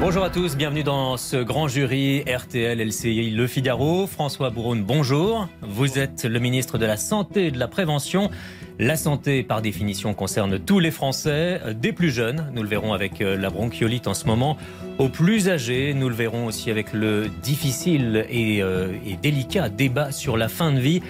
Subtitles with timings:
[0.00, 4.06] Bonjour à tous, bienvenue dans ce grand jury RTL LCI Le Figaro.
[4.06, 5.46] François Braun, bonjour.
[5.60, 8.30] Vous êtes le ministre de la Santé et de la Prévention.
[8.78, 13.20] La santé, par définition, concerne tous les Français, des plus jeunes, nous le verrons avec
[13.20, 14.56] euh, la bronchiolite en ce moment,
[14.98, 20.12] aux plus âgés, nous le verrons aussi avec le difficile et, euh, et délicat débat
[20.12, 21.02] sur la fin de vie.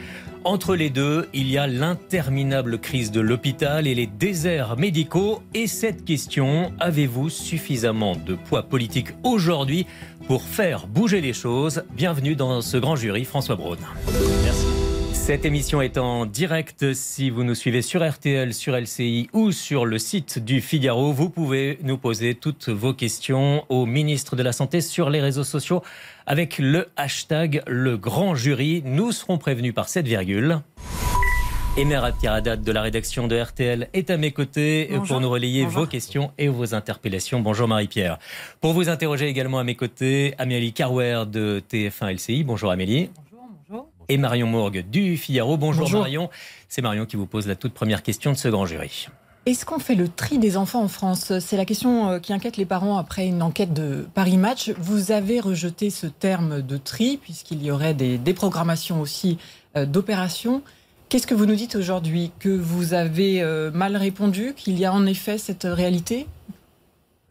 [0.44, 5.42] Entre les deux, il y a l'interminable crise de l'hôpital et les déserts médicaux.
[5.52, 9.86] Et cette question, avez-vous suffisamment de poids politique aujourd'hui
[10.28, 11.82] pour faire bouger les choses?
[11.94, 13.76] Bienvenue dans ce grand jury, François Braun.
[14.42, 14.66] Merci.
[15.12, 16.94] Cette émission est en direct.
[16.94, 21.28] Si vous nous suivez sur RTL, sur LCI ou sur le site du Figaro, vous
[21.28, 25.82] pouvez nous poser toutes vos questions au ministre de la Santé sur les réseaux sociaux
[26.30, 28.84] avec le hashtag le grand jury.
[28.86, 30.60] Nous serons prévenus par cette virgule.
[31.76, 35.06] Emerat Haddad de la rédaction de RTL est à mes côtés Bonjour.
[35.08, 35.80] pour nous relayer Bonjour.
[35.80, 37.40] vos questions et vos interpellations.
[37.40, 38.20] Bonjour Marie-Pierre.
[38.60, 42.44] Pour vous interroger également à mes côtés, Amélie Carwer de TF1 LCI.
[42.44, 43.10] Bonjour Amélie.
[43.32, 43.88] Bonjour, bonjour.
[44.08, 45.56] Et Marion Mourgue du Figaro.
[45.56, 46.00] Bonjour, Bonjour.
[46.02, 46.30] Marion.
[46.68, 49.08] C'est Marion qui vous pose la toute première question de ce grand jury.
[49.50, 51.36] Est-ce qu'on fait le tri des enfants en France?
[51.40, 54.70] C'est la question euh, qui inquiète les parents après une enquête de Paris Match.
[54.78, 59.38] Vous avez rejeté ce terme de tri puisqu'il y aurait des déprogrammations aussi
[59.76, 60.62] euh, d'opérations.
[61.08, 62.30] Qu'est-ce que vous nous dites aujourd'hui?
[62.38, 66.28] Que vous avez euh, mal répondu Qu'il y a en effet cette réalité?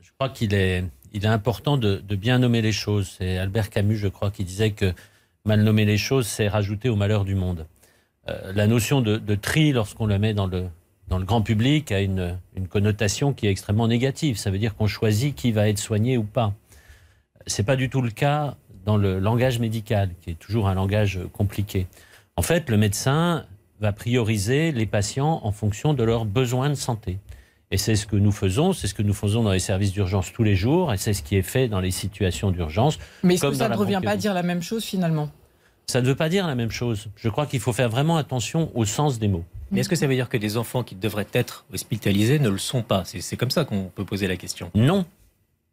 [0.01, 0.83] Je crois qu'il est,
[1.23, 3.15] important de, bien nommer les choses.
[3.17, 4.93] C'est Albert Camus, je crois, qui disait que
[5.45, 7.65] mal nommer les choses, c'est rajouter au malheur du monde.
[8.53, 10.65] La notion de, de tri, lorsqu'on la met dans le,
[11.09, 14.37] dans le grand public, a une, une connotation qui est extrêmement négative.
[14.37, 16.53] Ça veut dire qu'on choisit qui va être soigné ou pas.
[17.47, 21.19] C'est pas du tout le cas dans le langage médical, qui est toujours un langage
[21.33, 21.87] compliqué.
[22.35, 23.45] En fait, le médecin
[23.79, 27.17] va prioriser les patients en fonction de leurs besoins de santé.
[27.71, 30.33] Et c'est ce que nous faisons, c'est ce que nous faisons dans les services d'urgence
[30.33, 32.97] tous les jours, et c'est ce qui est fait dans les situations d'urgence.
[33.23, 35.29] Mais est-ce que ça ne revient pas à dire la même chose finalement?
[35.87, 37.09] Ça ne veut pas dire la même chose.
[37.15, 39.45] Je crois qu'il faut faire vraiment attention au sens des mots.
[39.71, 42.57] Mais est-ce que ça veut dire que des enfants qui devraient être hospitalisés ne le
[42.57, 43.03] sont pas?
[43.05, 44.71] C'est comme ça qu'on peut poser la question.
[44.75, 45.05] Non,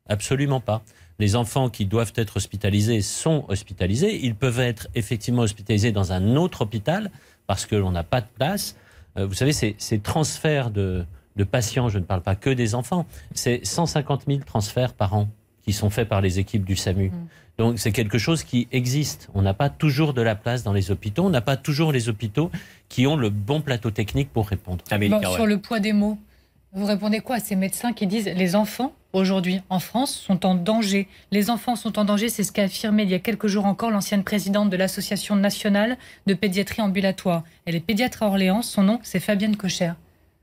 [0.09, 0.83] absolument pas.
[1.19, 4.25] Les enfants qui doivent être hospitalisés sont hospitalisés.
[4.25, 7.11] Ils peuvent être effectivement hospitalisés dans un autre hôpital
[7.47, 8.77] parce que l'on n'a pas de place.
[9.17, 11.07] Euh, vous savez, ces, ces transferts de,
[11.37, 15.29] de patients, je ne parle pas que des enfants, c'est 150 000 transferts par an
[15.63, 17.11] qui sont faits par les équipes du SAMU.
[17.59, 19.29] Donc c'est quelque chose qui existe.
[19.35, 21.25] On n'a pas toujours de la place dans les hôpitaux.
[21.25, 22.51] On n'a pas toujours les hôpitaux
[22.89, 24.85] qui ont le bon plateau technique pour répondre.
[24.91, 26.19] Amélie Bon, sur le poids des mots,
[26.73, 30.55] vous répondez quoi à ces médecins qui disent les enfants aujourd'hui en France sont en
[30.55, 33.65] danger Les enfants sont en danger, c'est ce qu'a affirmé il y a quelques jours
[33.65, 35.97] encore l'ancienne présidente de l'Association nationale
[36.27, 37.43] de pédiatrie ambulatoire.
[37.65, 39.93] Elle est pédiatre à Orléans, son nom c'est Fabienne Cocher.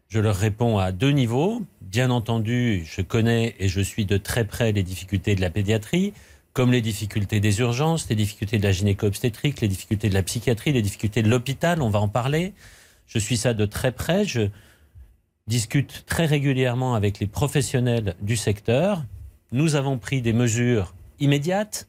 [0.10, 1.62] Je leur réponds à deux niveaux.
[1.82, 6.14] Bien entendu, je connais et je suis de très près les difficultés de la pédiatrie,
[6.54, 10.72] comme les difficultés des urgences, les difficultés de la gynéco-obstétrique, les difficultés de la psychiatrie,
[10.72, 12.54] les difficultés de l'hôpital, on va en parler.
[13.08, 14.24] Je suis ça de très près.
[14.24, 14.50] Je
[15.48, 19.04] discute très régulièrement avec les professionnels du secteur.
[19.52, 21.88] Nous avons pris des mesures immédiates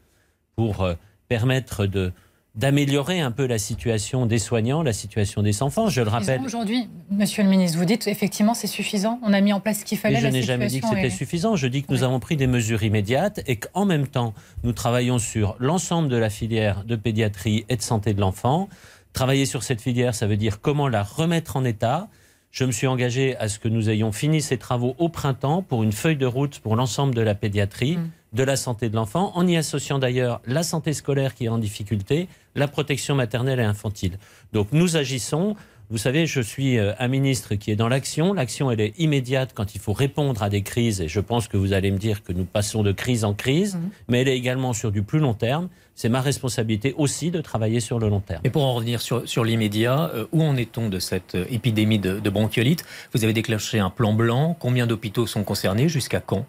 [0.57, 0.95] pour euh,
[1.29, 2.13] permettre de
[2.55, 5.89] d'améliorer un peu la situation des soignants, la situation des enfants.
[5.89, 6.41] Je le rappelle.
[6.43, 9.85] Aujourd'hui, monsieur le ministre, vous dites effectivement c'est suffisant, on a mis en place ce
[9.85, 10.21] qu'il fallait.
[10.21, 11.57] Je n'ai jamais dit que c'était est- suffisant.
[11.57, 12.05] Je dis que nous Oui.
[12.05, 16.31] avons pris des mesures immédiates et qu'en même temps, nous travaillons sur l'ensemble de la
[16.31, 18.69] filière de pédiatrie et de santé de l'enfant.
[19.13, 22.09] Travailler sur cette filière, ça veut dire comment la remettre en état.
[22.53, 25.83] Je me suis engagé à ce que nous ayons fini ces travaux au printemps pour
[25.83, 28.11] une feuille de route pour l'ensemble de la pédiatrie, Mm.
[28.35, 31.59] De la santé de l'enfant, en y associant d'ailleurs la santé scolaire qui est en
[31.59, 34.19] difficulté, la protection maternelle et infantile.
[34.53, 35.57] Donc nous agissons.
[35.91, 38.33] Vous savez, je suis euh, un ministre qui est dans l'action.
[38.33, 41.03] L'action, elle est immédiate quand il faut répondre à des crises.
[41.03, 43.75] Et je pense que vous allez me dire que nous passons de crise en crise.
[43.75, 43.91] Mhm.
[44.09, 45.69] Mais elle est également sur du plus long terme.
[45.95, 48.41] C'est ma responsabilité aussi de travailler sur le long terme.
[48.45, 51.99] Et pour en revenir sur, sur l'immédiat, euh, où en est-on de cette euh, épidémie
[51.99, 52.83] de, de bronchiolite?
[53.13, 54.57] Vous avez déclenché un plan blanc.
[54.59, 55.91] Combien d'hôpitaux sont concernés?
[55.91, 56.47] Jusqu'à quand?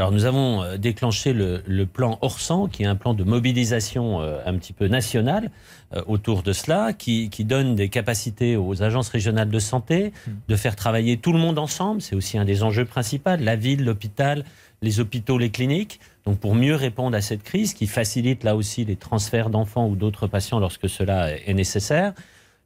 [0.00, 4.22] Alors nous avons euh, déclenché le, le plan Orsan, qui est un plan de mobilisation
[4.22, 5.50] euh, un petit peu national
[5.94, 10.14] euh, autour de cela, qui, qui donne des capacités aux agences régionales de santé
[10.48, 12.00] de faire travailler tout le monde ensemble.
[12.00, 14.46] C'est aussi un des enjeux principaux, la ville, l'hôpital,
[14.80, 16.00] les hôpitaux, les cliniques.
[16.24, 19.96] Donc pour mieux répondre à cette crise, qui facilite là aussi les transferts d'enfants ou
[19.96, 22.14] d'autres patients lorsque cela est nécessaire.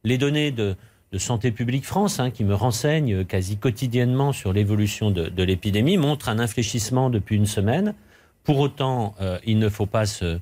[0.05, 0.77] Les données de,
[1.15, 6.29] de Santé publique France, hein, qui me renseigne quasi quotidiennement sur l'évolution de, l'épidémie, montrent
[6.29, 7.95] un infléchissement depuis une semaine.
[8.43, 10.41] Pour autant, euh, il ne faut pas se,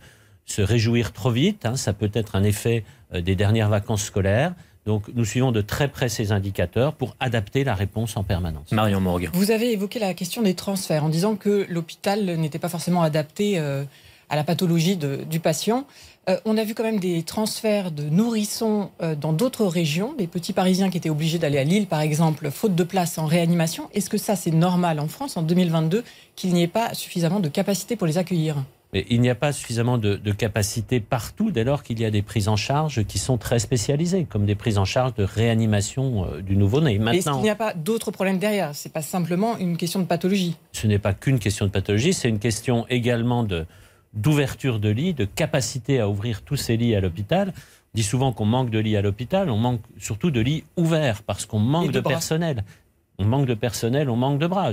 [0.57, 1.67] réjouir trop vite.
[1.67, 1.77] Hein.
[1.77, 4.55] ça peut être un effet euh, des dernières vacances scolaires.
[4.87, 8.73] Donc nous suivons de très près ces indicateurs pour adapter la réponse en permanence.
[8.73, 9.29] Marion Morgue.
[9.35, 13.59] Vous avez évoqué la question des transferts en disant que l'hôpital n'était pas forcément adapté
[13.59, 13.85] euh,
[14.31, 15.87] à la pathologie du patient.
[16.29, 20.29] Euh, on a vu quand même des transferts de nourrissons euh, dans d'autres régions, des
[20.29, 23.89] petits Parisiens qui étaient obligés d'aller à Lille, par exemple, faute de place en réanimation.
[23.93, 26.05] Est-ce que ça, c'est normal en France, en 2022,
[26.37, 28.63] qu'il n'y ait pas suffisamment de capacité pour les accueillir?
[28.93, 32.23] Mais il n'y a pas suffisamment de, capacité partout dès lors qu'il y a des
[32.23, 36.41] prises en charge qui sont très spécialisées, comme des prises en charge de réanimation euh,
[36.41, 36.99] du nouveau-né.
[36.99, 38.77] Maintenant, est-ce qu'il n'y a pas d'autres problèmes derrière?
[38.77, 40.57] Ce n'est pas simplement une question de pathologie.
[40.73, 43.67] Ce n'est pas qu'une question de pathologie, c'est une question également de,
[44.15, 47.53] d'ouverture de lits, de capacité à ouvrir tous ces lits à l'hôpital.
[47.57, 51.23] On dit souvent qu'on manque de lits à l'hôpital, on manque surtout de lits ouverts
[51.23, 52.65] parce qu'on manque de, personnel.
[53.19, 54.73] On manque de personnel, on manque de bras.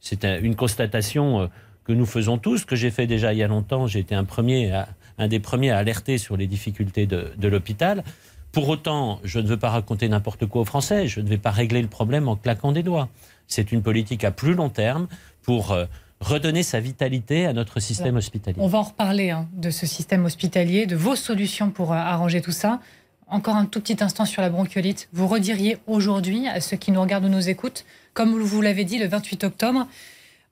[0.00, 1.46] C'est une constatation euh,
[1.84, 3.86] que nous faisons tous, que j'ai fait déjà il y a longtemps.
[3.86, 4.84] J'ai été un, premier
[5.18, 8.04] un des premiers à alerter sur les difficultés de, de l'hôpital.
[8.52, 11.08] Pour autant, je ne veux pas raconter n'importe quoi aux Français.
[11.08, 13.08] Je ne vais pas régler le problème en claquant des doigts.
[13.46, 15.08] C'est une politique à plus long terme
[15.42, 15.84] pour euh,
[16.20, 18.58] redonner sa vitalité à notre système hospitalier.
[18.60, 22.40] On va en reparler hein, de ce système hospitalier, de vos solutions pour euh, arranger
[22.40, 22.80] tout ça.
[23.28, 25.08] Encore un tout petit instant sur la bronchiolite.
[25.12, 27.84] Vous rediriez aujourd'hui à ceux qui nous regardent ou nous écoutent,
[28.14, 29.86] comme vous l'avez dit le 28 octobre,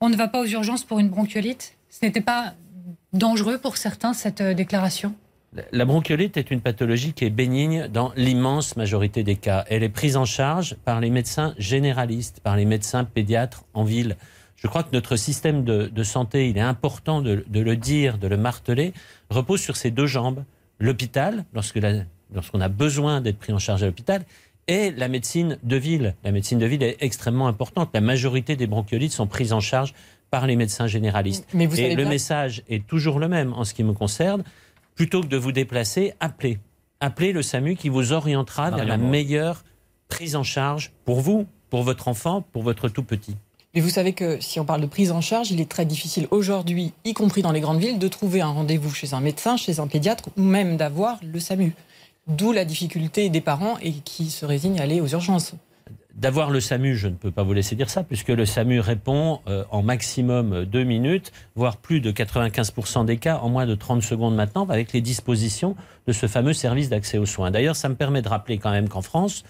[0.01, 2.53] on ne va pas aux urgences pour une bronchiolite Ce n'était pas
[3.13, 5.15] dangereux pour certains, cette euh, déclaration?
[5.71, 9.63] La bronchiolite est une pathologie qui est bénigne dans l'immense majorité des cas.
[9.69, 14.17] Elle est prise en charge par les médecins généralistes, par les médecins pédiatres en ville.
[14.55, 18.37] Je crois que notre système de, santé, il est important de, le dire, de le
[18.37, 18.93] marteler,
[19.29, 20.43] repose sur ses deux jambes.
[20.79, 24.25] L'hôpital, lorsqu'on a besoin d'être pris en charge à l'hôpital,
[24.67, 26.15] et la médecine de ville.
[26.23, 27.89] La médecine de ville est extrêmement importante.
[27.93, 29.93] La majorité des bronchiolites sont prises en charge
[30.31, 31.47] par les médecins généralistes.
[31.53, 34.43] Mais et le message est toujours le même en ce qui me concerne.
[34.95, 36.59] Plutôt que de vous déplacer, appelez.
[36.99, 39.63] Appelez le SAMU qui vous orientera vers la meilleure
[40.07, 43.35] prise en charge pour vous, pour votre enfant, pour votre tout petit.
[43.75, 46.27] Mais vous savez que si on parle de prise en charge, il est très difficile
[46.31, 49.81] aujourd'hui, y compris dans les grandes villes, de trouver un rendez-vous chez un médecin, chez
[49.81, 51.75] un pédiatre ou même d'avoir le SAMU.
[52.27, 55.55] D'où la difficulté des parents et qui se résignent à aller aux urgences.
[56.15, 59.41] D'avoir le SAMU, je ne peux pas vous laisser dire ça, puisque le SAMU répond
[59.49, 64.01] euh, en maximum deux minutes, voire plus de 95% des cas en moins de 30
[64.01, 65.75] secondes maintenant, avec les dispositions
[66.07, 67.51] de ce fameux service d'accès aux soins.
[67.51, 69.43] D'ailleurs, ça me permet de rappeler quand même qu'en France,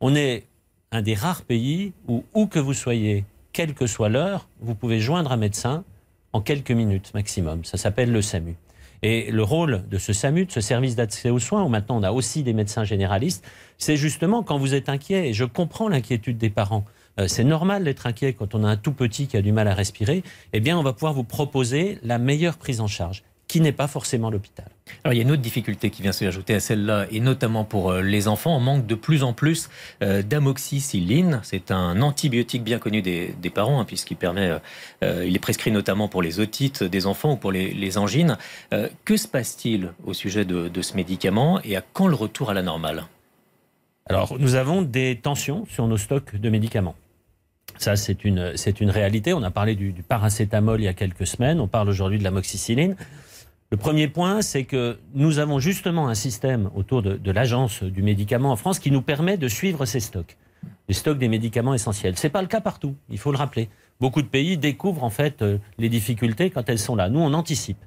[0.00, 0.46] on est
[0.90, 5.00] un des rares pays où, où que vous soyez, quelle que soit l'heure, vous pouvez
[5.00, 5.84] joindre un médecin
[6.32, 7.64] en quelques minutes maximum.
[7.64, 8.56] Ça s'appelle le SAMU.
[9.02, 12.02] Et le rôle de ce SAMU, de ce service d'accès aux soins, où maintenant on
[12.02, 13.44] a aussi des médecins généralistes,
[13.78, 16.84] c'est justement quand vous êtes inquiet, et je comprends l'inquiétude des parents,
[17.18, 19.68] euh, c'est normal d'être inquiet quand on a un tout petit qui a du mal
[19.68, 23.60] à respirer, eh bien on va pouvoir vous proposer la meilleure prise en charge qui
[23.60, 24.66] n'est pas forcément l'hôpital.
[25.02, 27.64] Alors il y a une autre difficulté qui vient se ajouter à celle-là, et notamment
[27.64, 29.70] pour euh, les enfants, on manque de plus en plus
[30.04, 31.40] euh, d'amoxicilline.
[31.42, 34.56] C'est un antibiotique bien connu des, parents, hein, puisqu'il permet,
[35.02, 38.38] euh, il est prescrit notamment pour les otites des enfants ou pour les, angines.
[39.04, 42.54] que se passe-t-il au sujet de, de ce médicament et à quand le retour à
[42.54, 43.06] la normale?
[44.06, 46.94] Alors nous avons des tensions sur nos stocks de médicaments.
[47.78, 49.32] Ça, c'est une, c'est une réalité.
[49.32, 51.58] On a parlé du, du, paracétamol il y a quelques semaines.
[51.60, 52.94] On parle aujourd'hui de l'amoxicilline.
[53.72, 58.50] Le premier point, c'est que nous avons justement un système autour de, l'agence du médicament
[58.50, 60.36] en France qui nous permet de suivre ces stocks,
[60.88, 62.18] les stocks des médicaments essentiels.
[62.18, 63.68] Ce n'est pas le cas partout, il faut le rappeler.
[64.00, 67.08] Beaucoup de pays découvrent en fait euh, les difficultés quand elles sont là.
[67.08, 67.78] Nous, on anticipe.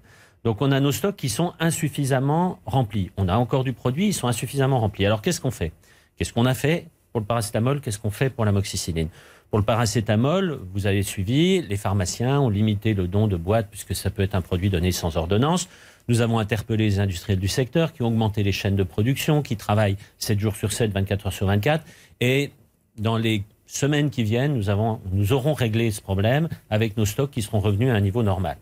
[0.46, 3.12] Donc on a nos stocks qui sont insuffisamment remplis.
[3.18, 5.06] On a encore du produit, ils sont insuffisamment remplis.
[5.06, 5.74] Alors qu'est-ce qu'on fait?
[6.16, 7.82] Qu'est-ce qu'on a fait pour le paracétamol?
[7.82, 9.10] Qu'est-ce qu'on fait pour l'amoxicilline?
[9.54, 13.94] Pour le paracétamol, vous avez suivi, les pharmaciens ont limité le don de boîtes puisque
[13.94, 15.70] ça peut être un produit donné sans ordonnance.
[16.08, 19.56] Nous avons interpellé les industriels du secteur qui ont augmenté les chaînes de production, qui
[19.56, 21.86] travaillent 7 jours sur 7, 24 heures sur 24.
[22.20, 22.50] Et
[22.98, 27.30] dans les semaines qui viennent, nous, avons, nous aurons réglé ce problème avec nos stocks
[27.30, 28.58] qui seront revenus à un niveau normal.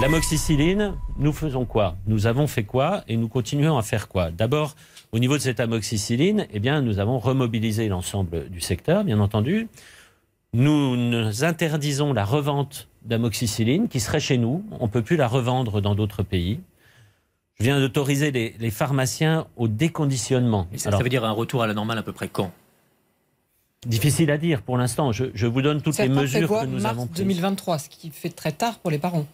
[0.00, 1.98] L'amoxicilline, nous faisons quoi?
[2.06, 3.04] Nous avons fait quoi?
[3.06, 4.30] Et nous continuons à faire quoi?
[4.30, 4.76] D'abord,
[5.12, 9.68] au niveau de cette amoxicilline, eh bien, nous avons remobilisé l'ensemble du secteur, bien entendu.
[10.52, 14.64] Nous, nous interdisons la revente d'amoxicilline qui serait chez nous.
[14.78, 16.60] On ne peut plus la revendre dans d'autres pays.
[17.58, 20.66] Je viens d'autoriser les, pharmaciens au déconditionnement.
[20.76, 22.52] ça, veut dire un retour à la normale à peu près quand?
[23.86, 25.12] Difficile à dire pour l'instant.
[25.12, 27.24] Je, vous donne toutes les mesures que nous avons prises.
[27.24, 29.26] 2023, ce qui fait très tard pour les parents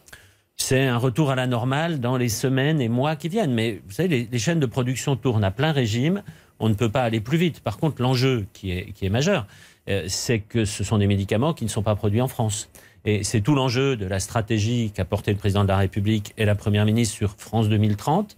[0.66, 3.54] c'est un retour à la normale dans les semaines et mois qui viennent.
[3.54, 6.24] Mais vous savez, les, chaînes de production tournent à plein régime.
[6.58, 7.60] on ne peut pas aller plus vite.
[7.60, 9.46] Par contre, l'enjeu qui est, majeur,
[9.88, 12.68] euh, c'est que ce sont des médicaments qui ne sont pas produits en France.
[13.04, 16.44] Et c'est tout l'enjeu de la stratégie qu'a porté le président de la République et
[16.44, 18.36] la Première ministre sur France 2030,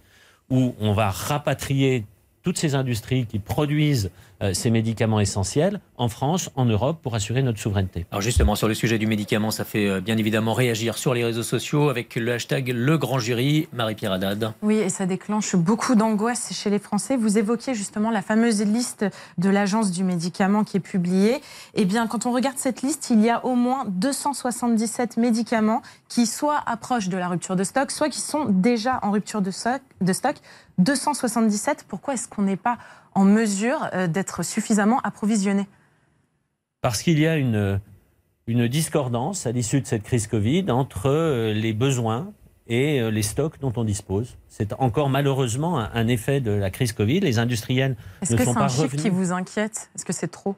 [0.51, 2.05] où on va rapatrier
[2.43, 7.41] toutes ces industries qui produisent euh, ces médicaments essentiels en France, en Europe, pour assurer
[7.41, 8.05] notre souveraineté.
[8.11, 11.25] Alors justement, sur le sujet du médicament, ça fait euh, bien évidemment réagir sur les
[11.25, 14.53] réseaux sociaux avec le hashtag Le Grand Jury, Marie-Pierre Haddad.
[14.61, 17.17] Oui, et ça déclenche beaucoup d'angoisse chez les Français.
[17.17, 19.05] Vous évoquiez justement la fameuse liste
[19.37, 21.41] de l'Agence du médicament qui est publiée.
[21.73, 26.25] Eh bien, quand on regarde cette liste, il y a au moins 277 médicaments qui
[26.25, 29.81] soit approchent de la rupture de stock, soit qui sont déjà en rupture de stock.
[29.99, 30.35] De stock.
[30.79, 32.77] 277, pourquoi est-ce qu'on n'est pas
[33.13, 35.67] en mesure euh, d'être suffisamment approvisionné?
[36.81, 37.79] Parce qu'il y a une,
[38.47, 42.31] une discordance à l'issue de cette crise Covid entre euh, les besoins
[42.67, 44.37] et euh, les stocks dont on dispose.
[44.47, 47.19] C'est encore malheureusement un, effet de la crise Covid.
[47.19, 48.51] Les industriels ne sont pas revenus.
[48.51, 49.89] Est-ce que c'est un chiffre qui vous inquiète?
[49.95, 50.55] Est-ce que c'est trop?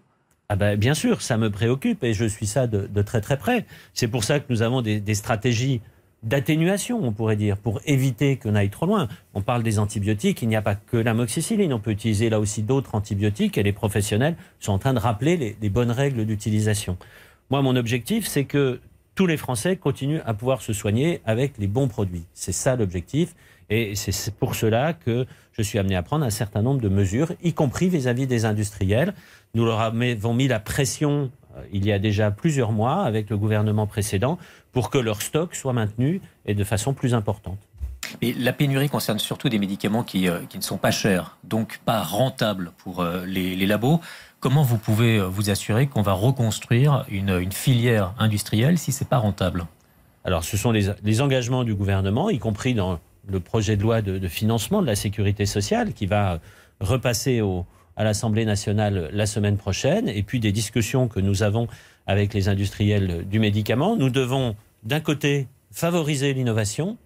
[0.49, 3.65] Ah ben, bien sûr, ça me préoccupe et je suis ça de, très très près.
[3.93, 5.81] C'est pour ça que nous avons des, des stratégies
[6.23, 9.07] d'atténuation, on pourrait dire, pour éviter qu'on aille trop loin.
[9.33, 12.61] On parle des antibiotiques, il n'y a pas que l'amoxicilline, on peut utiliser là aussi
[12.61, 16.97] d'autres antibiotiques et les professionnels sont en train de rappeler les, bonnes règles d'utilisation.
[17.49, 18.79] Moi, mon objectif, c'est que
[19.15, 22.23] tous les Français continuent à pouvoir se soigner avec les bons produits.
[22.33, 23.35] C'est ça l'objectif.
[23.69, 27.31] Et c'est pour cela que je suis amené à prendre un certain nombre de mesures,
[27.41, 29.13] y compris vis-à-vis des industriels.
[29.53, 33.37] Nous leur avons mis la pression euh, il y a déjà plusieurs mois avec le
[33.37, 34.37] gouvernement précédent
[34.71, 37.59] pour que leur stock soit maintenu et de façon plus importante.
[38.21, 41.79] Et la pénurie concerne surtout des médicaments qui, euh, qui ne sont pas chers, donc
[41.85, 44.01] pas rentables pour euh, les, labos.
[44.39, 49.07] Comment vous pouvez vous assurer qu'on va reconstruire une, une, filière industrielle si ce n'est
[49.07, 49.65] pas rentable?
[50.23, 54.01] Alors, ce sont les, les, engagements du gouvernement, y compris dans le projet de loi
[54.01, 56.39] de, de financement de la sécurité sociale, qui va
[56.79, 61.67] repasser au, à l'Assemblée nationale la semaine prochaine, et puis des discussions que nous avons
[62.07, 63.95] avec les industriels du médicament.
[63.95, 66.97] Nous devons, d'un côté, favoriser l'innovation,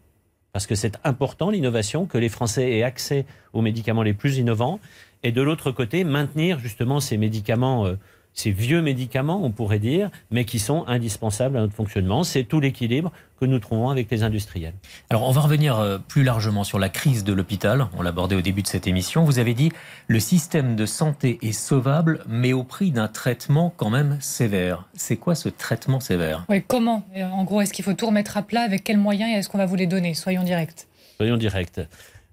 [0.51, 4.79] parce que c'est important, l'innovation, que les Français aient accès aux médicaments les plus innovants,
[5.23, 7.95] et de l'autre côté, maintenir justement ces médicaments euh,
[8.35, 12.23] ces vieux médicaments, on pourrait dire, mais qui sont indispensables à notre fonctionnement.
[12.23, 14.73] C'est tout l'équilibre que nous trouvons avec les industriels.
[15.09, 17.87] Alors, on va revenir euh, plus largement sur la crise de l'hôpital.
[17.97, 19.23] On l'abordait au début de cette émission.
[19.23, 19.71] Vous avez dit
[20.07, 24.85] le système de santé est sauvable, mais au prix d'un traitement quand même sévère.
[24.93, 26.45] C'est quoi ce traitement sévère?
[26.49, 27.07] Oui, comment?
[27.15, 28.61] En gros, est-ce qu'il faut tout remettre à plat?
[28.61, 30.13] Avec quels moyens et est-ce qu'on va vous les donner?
[30.13, 30.87] Soyons directs.
[31.17, 31.79] Soyons directs.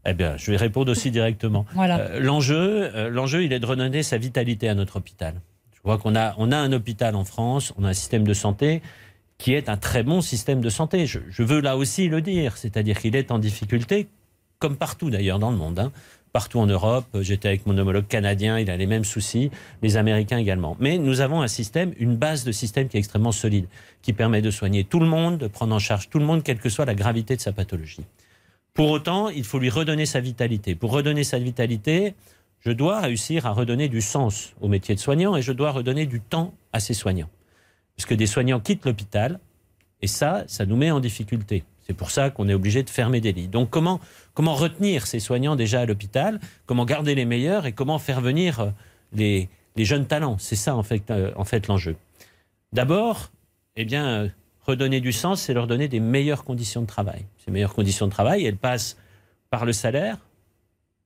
[0.04, 1.64] Eh bien, je vais répondre aussi directement.
[1.74, 1.98] Voilà.
[2.00, 5.34] Euh, l'enjeu, euh, l'enjeu, il est de redonner sa vitalité à notre hôpital.
[5.84, 8.34] Je vois qu'on a, on a un hôpital en France, on a un système de
[8.34, 8.82] santé
[9.38, 11.06] qui est un très bon système de santé.
[11.06, 14.06] Je, veux là aussi le dire, c'est-à-dire qu'il est en difficulté,
[14.60, 15.80] comme partout d'ailleurs dans le monde.
[15.80, 15.90] Hein.
[16.32, 19.50] Partout en Europe, j'étais avec mon homologue canadien, il a les mêmes soucis,
[19.82, 20.76] les Américains également.
[20.78, 23.66] Mais nous avons un système, une base de système qui est extrêmement solide,
[24.00, 26.60] qui permet de soigner tout le monde, de prendre en charge tout le monde, quelle
[26.60, 28.04] que soit la gravité de sa pathologie.
[28.74, 30.76] Pour autant, il faut lui redonner sa vitalité.
[30.76, 32.14] Pour redonner sa vitalité,
[32.64, 36.06] je dois réussir à redonner du sens au métier de soignant et je dois redonner
[36.06, 37.30] du temps à ces soignants.
[37.96, 39.40] Parce que des soignants quittent l'hôpital
[40.00, 41.64] et ça, ça nous met en difficulté.
[41.84, 43.48] C'est pour ça qu'on est obligé de fermer des lits.
[43.48, 44.00] Donc comment,
[44.34, 48.60] comment retenir ces soignants déjà à l'hôpital Comment garder les meilleurs et comment faire venir
[48.60, 48.70] euh,
[49.12, 50.36] les, les jeunes talents?
[50.38, 51.96] C'est ça en fait, euh, en fait l'enjeu.
[52.72, 53.32] D'abord,
[53.74, 54.28] eh bien, euh,
[54.64, 57.24] redonner du sens, c'est leur donner des meilleures conditions de travail.
[57.44, 58.96] Ces meilleures conditions de travail, elles passent
[59.50, 60.18] par le salaire,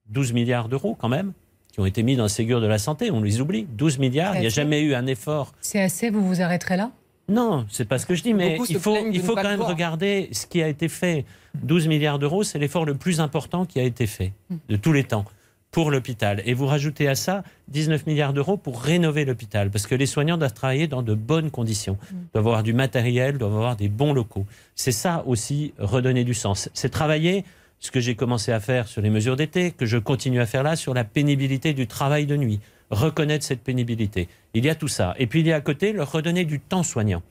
[0.09, 1.33] 12 milliards d'euros quand même,
[1.77, 3.11] qui ont été mis dans le Ségur de la santé.
[3.11, 3.67] On les oublie.
[3.69, 4.35] 12 milliards.
[4.35, 5.53] Il n'y a jamais eu un effort.
[5.61, 6.89] C'est assez, vous vous arrêterez là?
[7.29, 10.29] Non, c'est pas ce que je dis, mais il faut, il faut quand même regarder
[10.31, 11.23] ce qui a été fait.
[11.61, 14.33] 12 milliards d'euros, c'est l'effort le plus important qui a été fait
[14.69, 15.25] de tous les temps
[15.69, 16.41] pour l'hôpital.
[16.45, 20.37] Et vous rajoutez à ça 19 milliards d'euros pour rénover l'hôpital, parce que les soignants
[20.37, 21.97] doivent travailler dans de bonnes conditions,
[22.33, 24.45] doivent avoir du matériel, doivent avoir des bons locaux.
[24.73, 26.69] C'est ça aussi redonner du sens.
[26.73, 27.43] C'est travailler
[27.79, 30.63] ce que j'ai commencé à faire sur les mesures d'été, que je continue à faire
[30.63, 34.27] là sur la pénibilité du travail de nuit, reconnaître cette pénibilité.
[34.53, 35.13] Il y a tout ça.
[35.17, 37.21] Et puis il y a à côté leur redonner du temps soignant.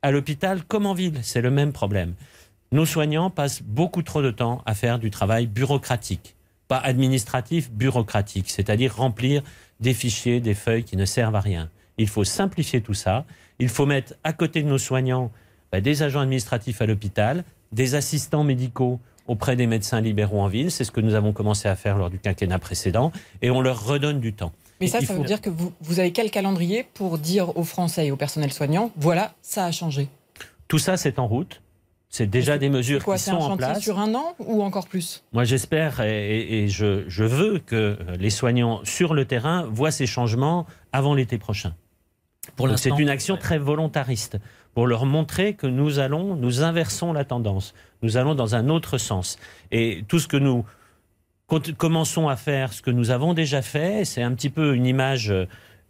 [0.00, 2.14] À l'hôpital comme en ville, c'est le même problème.
[2.72, 6.36] Nos soignants passent beaucoup trop de temps à faire du travail bureaucratique,
[6.68, 9.42] pas administratif, bureaucratique, c'est-à-dire remplir
[9.80, 11.68] des fichiers, des feuilles qui ne servent à rien.
[11.98, 13.26] Il faut simplifier tout ça.
[13.58, 15.30] Il faut mettre à côté de nos soignants
[15.70, 20.70] bah, des agents administratifs à l'hôpital, des assistants médicaux auprès des médecins libéraux en ville.
[20.70, 23.12] C'est ce que nous avons commencé à faire lors du quinquennat précédent.
[23.40, 24.52] Et on leur redonne du temps.
[24.80, 28.06] Mais ça, ça veut dire que vous, vous avez quel calendrier pour dire aux Français
[28.06, 30.08] et au personnel soignant, voilà, ça a changé?
[30.66, 31.62] Tout ça, c'est en route.
[32.08, 33.80] C'est déjà des mesures quoi, qui sont un en place.
[33.80, 35.24] sur un an ou encore plus?
[35.32, 40.06] Moi, j'espère et, et je, je, veux que les soignants sur le terrain voient ces
[40.06, 41.74] changements avant l'été prochain.
[42.76, 44.38] C'est une action très volontariste
[44.74, 47.74] pour leur montrer que nous allons, nous inversons la tendance.
[48.02, 49.38] Nous allons dans un autre sens.
[49.70, 50.64] Et tout ce que nous
[51.76, 55.32] commençons à faire, ce que nous avons déjà fait, c'est un petit peu une image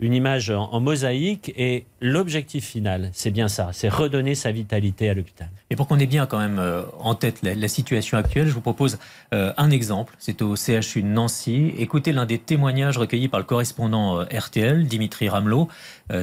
[0.02, 5.14] une image en, mosaïque et l'objectif final, c'est bien ça, c'est redonner sa vitalité à
[5.14, 5.49] l'hôpital.
[5.71, 8.61] Et pour qu'on ait bien quand même euh, en tête la, situation actuelle, je vous
[8.61, 8.99] propose
[9.32, 10.14] euh, un exemple.
[10.18, 11.73] C'est au CHU de Nancy.
[11.78, 15.68] Écoutez l'un des témoignages recueillis par le correspondant euh, RTL, Dimitri Ramelot.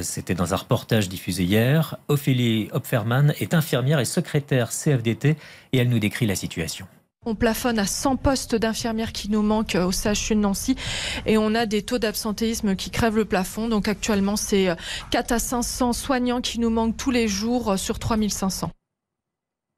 [0.02, 1.96] C'était dans un reportage diffusé hier.
[2.06, 5.36] Ophélie Hopferman est infirmière et secrétaire CFDT
[5.72, 6.86] et elle nous décrit la situation.
[7.26, 10.74] On plafonne à 100 postes d'infirmières qui nous manquent au CHU de Nancy
[11.26, 13.68] et on a des taux d'absentéisme qui crèvent le plafond.
[13.68, 14.74] Donc actuellement, c'est
[15.10, 18.70] 4 à 500 soignants qui nous manquent tous les jours sur 3500.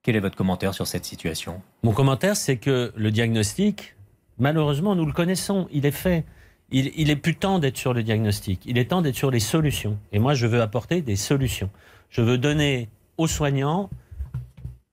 [0.05, 1.61] Quel est votre commentaire sur cette situation?
[1.83, 3.97] Mon commentaire, c'est que le diagnostic,
[4.39, 6.25] malheureusement, nous le connaissons, il est fait.
[6.71, 9.41] Il, il est plus temps d'être sur le diagnostic, il est temps d'être sur les
[9.41, 9.99] solutions.
[10.13, 11.71] Et moi, je veux apporter des solutions.
[12.09, 13.91] Je veux donner aux soignants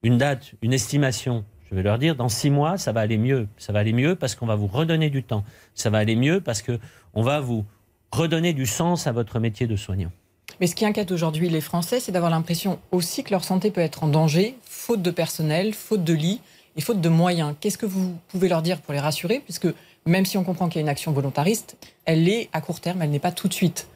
[0.01, 3.47] une date, une estimation je vais leur dire, dans six mois, ça va aller mieux.
[3.57, 5.43] Ça va aller mieux parce qu'on va vous redonner du temps.
[5.75, 7.63] Ça va aller mieux parce qu'on va vous
[8.11, 10.11] redonner du sens à votre métier de soignant.
[10.59, 13.81] Mais ce qui inquiète aujourd'hui les Français, c'est d'avoir l'impression aussi que leur santé peut
[13.81, 16.41] être en danger, faute de personnel, faute de lits
[16.75, 17.53] et faute de moyens.
[17.59, 19.39] Qu'est-ce que vous pouvez leur dire pour les rassurer?
[19.39, 19.67] Puisque
[20.07, 23.03] même si on comprend qu'il y a une action volontariste, elle est à court terme,
[23.03, 23.88] elle n'est pas tout de suite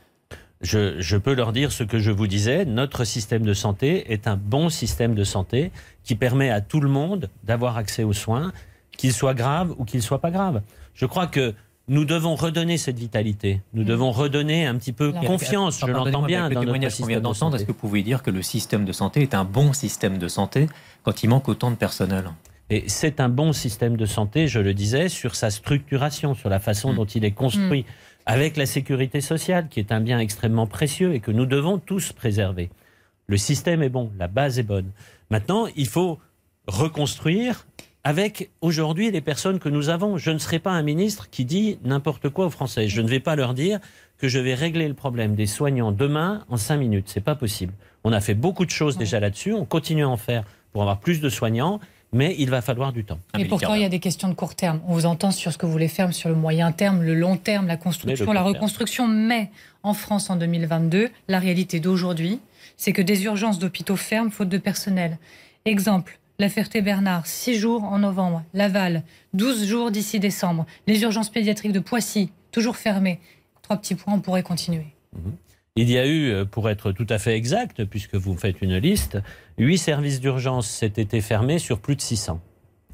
[0.64, 4.38] je, peux leur dire ce que je vous disais, notre système de santé est un
[4.38, 5.72] bon système de santé
[6.04, 8.52] qui permet à tout le monde d'avoir accès aux soins,
[8.98, 10.62] qu'ils soient graves ou qu'ils ne soient pas graves.
[10.96, 11.54] Je crois que
[11.90, 13.62] nous devons redonner cette vitalité.
[13.74, 13.88] Nous mm.
[13.88, 15.82] devons redonner un petit peu confiance.
[15.82, 17.56] Je l'entends bien dans notre système de santé.
[17.58, 20.28] Est-ce que vous pouvez dire que le système de santé est un bon système de
[20.30, 20.70] santé
[21.04, 22.32] quand il manque autant de personnel?
[22.70, 26.60] Et c'est un bon système de santé, je le disais, sur sa structuration, sur la
[26.60, 26.96] façon mm.
[26.96, 27.82] dont il est construit.
[27.82, 27.94] Mm
[28.26, 32.14] avec la sécurité sociale, qui est un bien extrêmement précieux et que nous devons tous
[32.14, 32.70] préserver.
[33.28, 34.92] Le système est bon, la base est bonne.
[35.30, 36.20] Maintenant, il faut
[36.68, 37.66] reconstruire
[38.06, 40.18] avec aujourd'hui les personnes que nous avons.
[40.18, 42.88] Je ne serai pas un ministre qui dit n'importe quoi aux Français.
[42.88, 43.80] Je ne vais pas leur dire
[44.18, 47.08] que je vais régler le problème des soignants demain en cinq minutes.
[47.08, 47.74] C'est pas possible.
[48.04, 49.54] On a fait beaucoup de choses déjà là-dessus.
[49.54, 51.80] On continue à en faire pour avoir plus de soignants
[52.14, 53.20] mais il va falloir du temps.
[53.36, 54.80] Mais pourtant, il y a des questions de court terme.
[54.88, 57.38] On vous entend sur ce que vous voulez faire sur le moyen terme, le long
[57.38, 59.08] terme, la construction, la reconstruction.
[59.08, 59.50] Mais
[59.82, 62.40] en France, en 2022, la réalité d'aujourd'hui,
[62.78, 65.18] c'est que des urgences d'hôpitaux ferment faute de personnel.
[65.66, 68.44] Exemple, la Ferté-Bernard, 6 jours en novembre.
[68.54, 70.66] Laval, 12 jours d'ici décembre.
[70.88, 73.20] Les urgences pédiatriques de Poissy, toujours fermées.
[73.62, 74.88] Trois petits points, on pourrait continuer.
[75.16, 75.34] Mhm.
[75.76, 78.78] Il y a eu, euh, pour être tout à fait exact, puisque vous faites une
[78.78, 79.18] liste,
[79.58, 82.40] huit services d'urgence cet été fermés sur plus de 600.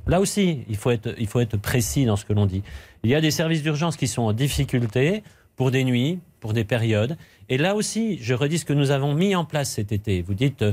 [0.07, 2.63] Là aussi, il faut être, il faut être précis dans ce que l'on dit.
[3.03, 5.23] Il y a des services d'urgence qui sont en difficulté
[5.57, 7.17] pour des nuits, pour des périodes.
[7.49, 10.21] Et là aussi, je redis ce que nous avons mis en place cet été.
[10.21, 10.71] Vous dites, euh,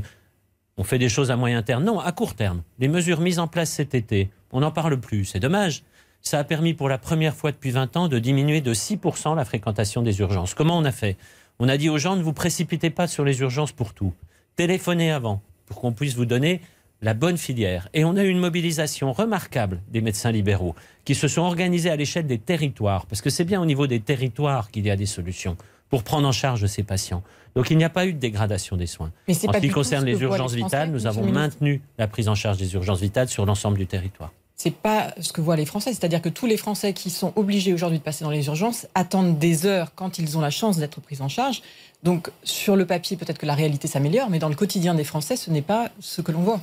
[0.77, 1.83] on fait des choses à moyen terme.
[1.83, 2.63] Non, à court terme.
[2.79, 5.25] Les mesures mises en place cet été, on n'en parle plus.
[5.25, 5.83] C'est dommage.
[6.21, 9.45] Ça a permis pour la première fois depuis 20 ans de diminuer de 6% la
[9.45, 10.55] fréquentation des urgences.
[10.55, 11.17] Comment on a fait?
[11.59, 14.13] On a dit aux gens, ne vous précipitez pas sur les urgences pour tout.
[14.57, 16.61] Téléphonez avant pour qu'on puisse vous donner
[17.03, 17.89] la bonne filière.
[17.95, 21.97] Et on a eu une mobilisation remarquable des médecins libéraux qui se sont organisés à
[21.97, 25.07] l'échelle des territoires, parce que c'est bien au niveau des territoires qu'il y a des
[25.07, 25.57] solutions
[25.89, 27.23] pour prendre en charge ces patients.
[27.55, 29.13] Donc il n'y a pas eu de dégradation des soins.
[29.29, 32.75] en ce qui concerne les urgences vitales, nous avons maintenu la prise en charge des
[32.75, 35.93] urgences vitales sur l'ensemble du territoire c'est pas ce que voient les Français.
[35.93, 39.39] C'est-à-dire que tous les Français qui sont obligés aujourd'hui de passer dans les urgences attendent
[39.39, 41.63] des heures quand ils ont la chance d'être pris en charge.
[42.03, 45.37] Donc, sur le papier, peut-être que la réalité s'améliore, mais dans le quotidien des Français,
[45.37, 46.61] ce n'est pas ce que l'on voit.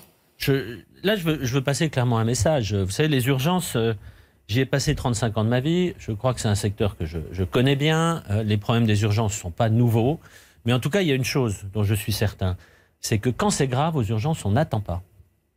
[1.04, 2.74] là, je veux, passer clairement un message.
[2.74, 3.94] Vous savez, les urgences, euh,
[4.48, 5.94] j'y ai passé 35 ans de ma vie.
[5.98, 8.24] Je crois que c'est un secteur que je, connais bien.
[8.30, 10.20] Euh, les problèmes des urgences ne sont pas nouveaux.
[10.66, 12.58] Mais en tout cas, il y a une chose dont je suis certain
[13.04, 15.04] c'est que quand c'est grave aux urgences, on n'attend pas.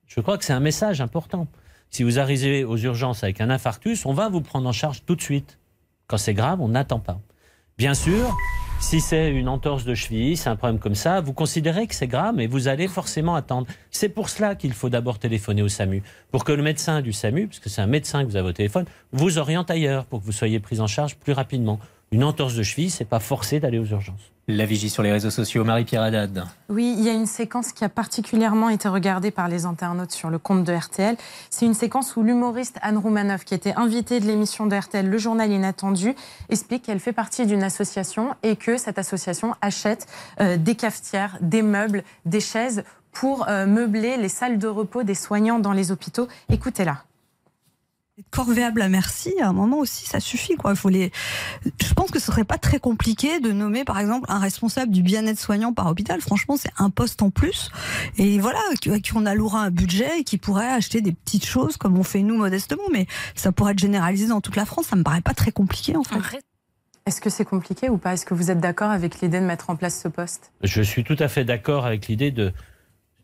[0.07, 1.47] Je crois que c'est un message important.
[1.91, 5.17] Si vous arrivez aux urgences avec un infarctus, on va vous prendre en charge tout
[5.17, 5.59] de suite.
[6.07, 7.21] Quand c'est grave, on n'attend pas.
[7.79, 8.37] Bien sûr,
[8.81, 12.07] si c'est une entorse de cheville, c'est un problème comme ça, vous considérez que c'est
[12.07, 13.67] grave, mais vous allez forcément attendre.
[13.91, 17.49] C'est pour cela qu'il faut d'abord téléphoner au SAMU, pour que le médecin du SAMU,
[17.49, 20.33] puisque c'est un médecin que vous avez au téléphone, vous oriente ailleurs, pour que vous
[20.33, 21.81] soyez pris en charge plus rapidement.
[22.13, 24.36] Une entorse de cheville, c'est pas forcé d'aller aux urgences.
[24.49, 26.45] La vigie sur les réseaux sociaux, Marie-Pierre Haddad.
[26.69, 30.31] Oui, il y a une séquence qui a particulièrement été regardée par les internautes sur
[30.31, 31.17] le compte de RTL.
[31.51, 35.19] C'est une séquence où l'humoriste Anne Roumanoff, qui était invitée de l'émission de RTL Le
[35.19, 36.15] Journal Inattendu,
[36.49, 40.07] explique qu'elle fait partie d'une association et que cette association achète
[40.41, 45.17] euh, des cafetières, des meubles, des chaises pour euh, meubler les salles de repos des
[45.17, 46.29] soignants dans les hôpitaux.
[46.51, 47.03] Écoutez-la
[48.31, 50.57] corvéable à merci, à un moment aussi, ça suffit.
[50.57, 50.73] Quoi.
[50.73, 51.11] Il faut les...
[51.83, 55.03] Je pense que ce serait pas très compliqué de nommer, par exemple, un responsable du
[55.03, 56.21] bien-être soignant par hôpital.
[56.21, 57.71] Franchement, c'est un poste en plus.
[58.17, 61.99] Et voilà, qui on allouera un budget et qui pourrait acheter des petites choses comme
[61.99, 62.85] on fait nous modestement.
[62.93, 64.87] Mais ça pourrait être généralisé dans toute la France.
[64.87, 66.41] Ça me paraît pas très compliqué, en fait.
[67.07, 68.15] Est-ce que c'est compliqué ou pas?
[68.15, 70.51] Est-ce que vous êtes d'accord avec l'idée de mettre en place ce poste?
[70.63, 72.53] Je suis tout à fait d'accord avec l'idée de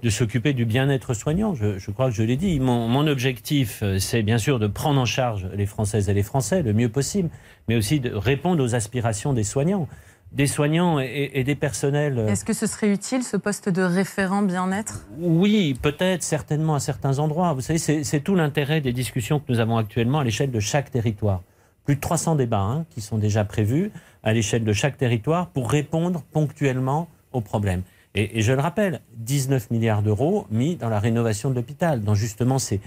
[0.02, 1.54] de s'occuper du bien-être soignant.
[1.54, 2.58] Je, crois que je l'ai dit.
[2.58, 6.62] Mon, objectif, euh, c'est bien sûr de prendre en charge les Françaises et les Français
[6.62, 7.30] le mieux possible,
[7.68, 9.88] mais aussi de répondre aux aspirations des soignants.
[10.32, 12.18] Des soignants et, des personnels.
[12.18, 15.06] Euh, Est-ce que ce serait utile, ce poste de référent bien-être?
[15.18, 17.52] Oui, peut-être, certainement à certains endroits.
[17.52, 20.90] Vous savez, c'est tout l'intérêt des discussions que nous avons actuellement à l'échelle de chaque
[20.90, 21.42] territoire.
[21.84, 23.90] Plus de 300 débats hein, qui sont déjà prévus
[24.22, 27.82] à l'échelle de chaque territoire pour répondre ponctuellement aux problèmes.
[28.14, 32.58] Et, je le rappelle, 19 milliards d'euros mis dans la rénovation de l'hôpital, dans justement
[32.58, 32.80] ces,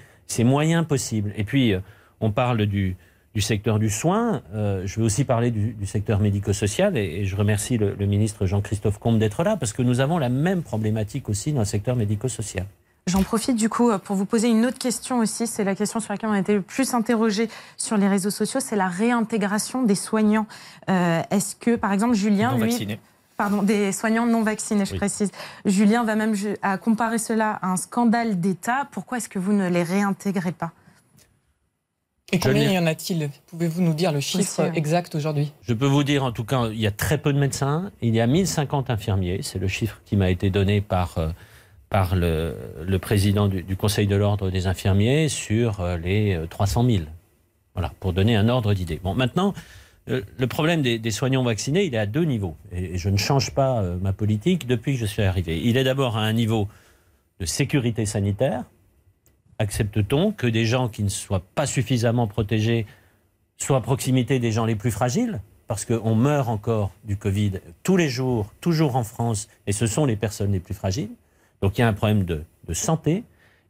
[0.44, 1.34] moyens possibles.
[1.36, 1.80] Et puis, euh,
[2.22, 2.96] on parle du,
[3.40, 4.44] secteur du soin.
[4.54, 6.96] Euh, je vais aussi parler du, secteur médico-social.
[6.98, 10.62] Et, je remercie le, ministre Jean-Christophe Combe d'être là, parce que nous avons la même
[10.62, 12.66] problématique aussi dans le secteur médico-social.
[13.08, 15.46] J'en profite du coup pour vous poser une autre question aussi.
[15.46, 18.60] C'est la question sur laquelle on a été le plus interrogé sur les réseaux sociaux.
[18.60, 20.48] C'est la réintégration des soignants.
[20.90, 22.98] Euh, est-ce que, par exemple, Julien, lui,
[23.38, 25.32] pardon, des soignants non vaccinés, je précise.
[25.66, 28.88] Julien va même à comparer cela à un scandale d'État.
[28.92, 30.72] Pourquoi est-ce que vous ne les réintégrez pas?
[32.32, 33.30] Et combien y en a-t-il?
[33.48, 35.54] Pouvez-vous nous dire le chiffre exact aujourd'hui?
[35.62, 37.92] Je peux vous dire en tout cas, il y a très peu de médecins.
[38.02, 39.42] Il y a 1050 infirmiers.
[39.44, 41.30] C'est le chiffre qui m'a été donné par, euh,
[41.90, 46.98] par le, président du, du, Conseil de l'ordre des infirmiers sur euh, les 300 euh,
[46.98, 47.04] 000.
[47.76, 49.00] Voilà, pour donner un ordre d'idée.
[49.04, 49.62] Bon, maintenant, euh,
[50.08, 52.56] le problème des, soignants vaccinés, il est à deux niveaux.
[52.72, 55.60] Et, je ne change pas euh, ma politique depuis que je suis arrivé.
[55.64, 56.68] Il est d'abord à un niveau
[57.40, 58.66] de sécurité sanitaire.
[59.58, 62.86] Accepte-t-on que des gens qui ne soient pas suffisamment protégés
[63.58, 65.42] soient à proximité des gens les plus fragiles?
[65.68, 70.06] Parce qu'on meurt encore du Covid tous les jours, toujours en France, et ce sont
[70.06, 71.10] les personnes les plus fragiles.
[71.62, 73.24] Donc il y a un problème de santé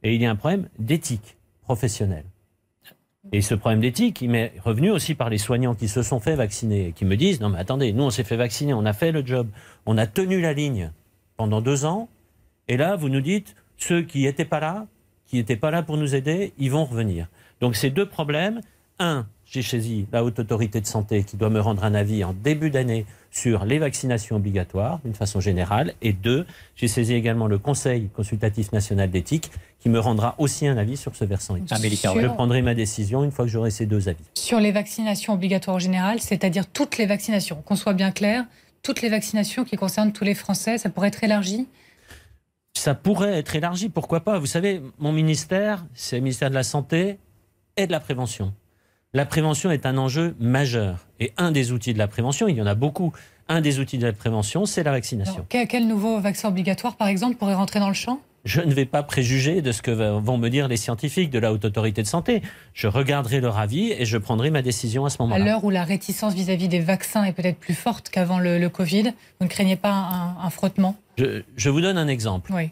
[0.04, 2.26] et il y a un problème d'éthique professionnelle.
[3.32, 6.36] Et ce problème d'éthique, il m'est revenu aussi par les soignants qui se sont fait
[6.36, 8.94] vacciner et qui me disent, non mais attendez, nous on s'est fait vacciner, on a
[8.94, 9.48] fait le job,
[9.86, 10.92] on a tenu la ligne
[11.38, 12.08] pendant deux ans,
[12.68, 14.86] et là vous nous dites, ceux qui n'étaient pas là,
[15.28, 17.28] qui n'étaient pas là pour nous aider, ils vont revenir.
[17.62, 18.62] Donc ces deux problèmes,
[19.00, 22.34] un, j'ai saisi la haute autorité de santé qui doit me rendre un avis en
[22.34, 23.06] début d'année
[23.36, 25.94] sur les vaccinations obligatoires d'une façon générale.
[26.02, 26.46] Et deux,
[26.76, 31.16] j'ai saisi également le Conseil consultatif national d'éthique qui me rendra aussi un avis sur
[31.16, 31.58] ce versant.
[31.58, 34.24] Je prendrai ma décision une fois que j'aurai ces deux avis.
[34.36, 38.46] Sur les vaccinations obligatoires en général, c'est-à-dire toutes les vaccinations, qu'on soit bien clair,
[38.82, 41.68] toutes les vaccinations qui concernent tous les Français, ça pourrait être élargi?
[42.74, 44.40] Ça pourrait être élargi, pourquoi pas?
[44.40, 47.20] Vous savez, mon ministère, c'est le ministère de la Santé
[47.76, 48.54] et de la Prévention
[49.16, 51.08] la prévention est un enjeu majeur.
[51.22, 53.14] Et un des outils de la prévention, il y en a beaucoup,
[53.48, 55.46] un des outils de la prévention, c'est la vaccination.
[55.48, 58.20] quel, nouveau vaccin obligatoire, par exemple, pourrait rentrer dans le champ?
[58.44, 61.54] Je ne vais pas préjuger de ce que vont me dire les scientifiques de la
[61.54, 62.42] Haute Autorité de Santé.
[62.74, 65.42] Je regarderai leur avis et je prendrai ma décision à ce moment-là.
[65.42, 69.14] À l'heure où la réticence vis-à-vis des vaccins est peut-être plus forte qu'avant le, Covid,
[69.40, 70.98] vous ne craignez pas un, frottement?
[71.18, 72.52] Je, je, vous donne un exemple.
[72.54, 72.70] Oui.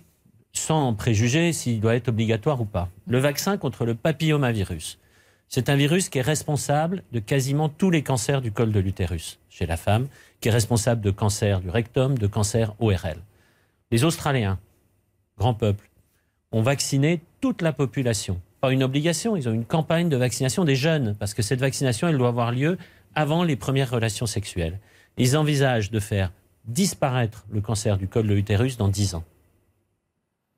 [0.52, 2.90] Sans préjuger s'il doit être obligatoire ou pas.
[3.08, 5.00] Le vaccin contre le papillomavirus.
[5.48, 9.40] C'est un virus qui est responsable de quasiment tous les cancers du col de l'utérus
[9.50, 10.08] chez la femme,
[10.42, 13.18] qui est responsable de cancer du rectum, de cancer ORL.
[13.92, 14.60] Les Australiens,
[15.38, 15.90] grand peuple,
[16.52, 18.42] ont vacciné toute la population.
[18.62, 22.08] Pas une obligation, ils ont une campagne de vaccination des jeunes, parce que cette vaccination,
[22.08, 22.78] elle doit avoir lieu
[23.16, 24.80] avant les premières relations sexuelles.
[25.18, 26.32] Ils envisagent de faire
[26.66, 29.24] disparaître le cancer du col de l'utérus dans 10 ans.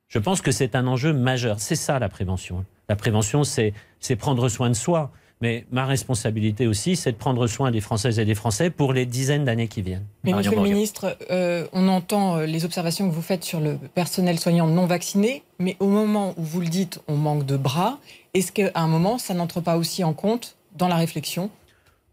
[0.08, 1.60] Je pense que c'est un enjeu majeur.
[1.60, 2.66] C'est ça la prévention.
[2.90, 3.74] La prévention, c'est
[4.18, 5.12] prendre soin de soi.
[5.42, 9.06] Mais ma responsabilité aussi, c'est de prendre soin des Françaises et des Français pour les
[9.06, 10.06] dizaines d'années qui viennent.
[10.24, 13.78] Mais Monsieur le ministre, euh, on entend euh, les observations que vous faites sur le
[13.94, 18.00] personnel soignant non vacciné, mais au moment où vous le dites, on manque de bras.
[18.34, 21.50] Est-ce qu'à un moment, ça n'entre pas aussi en compte dans la réflexion?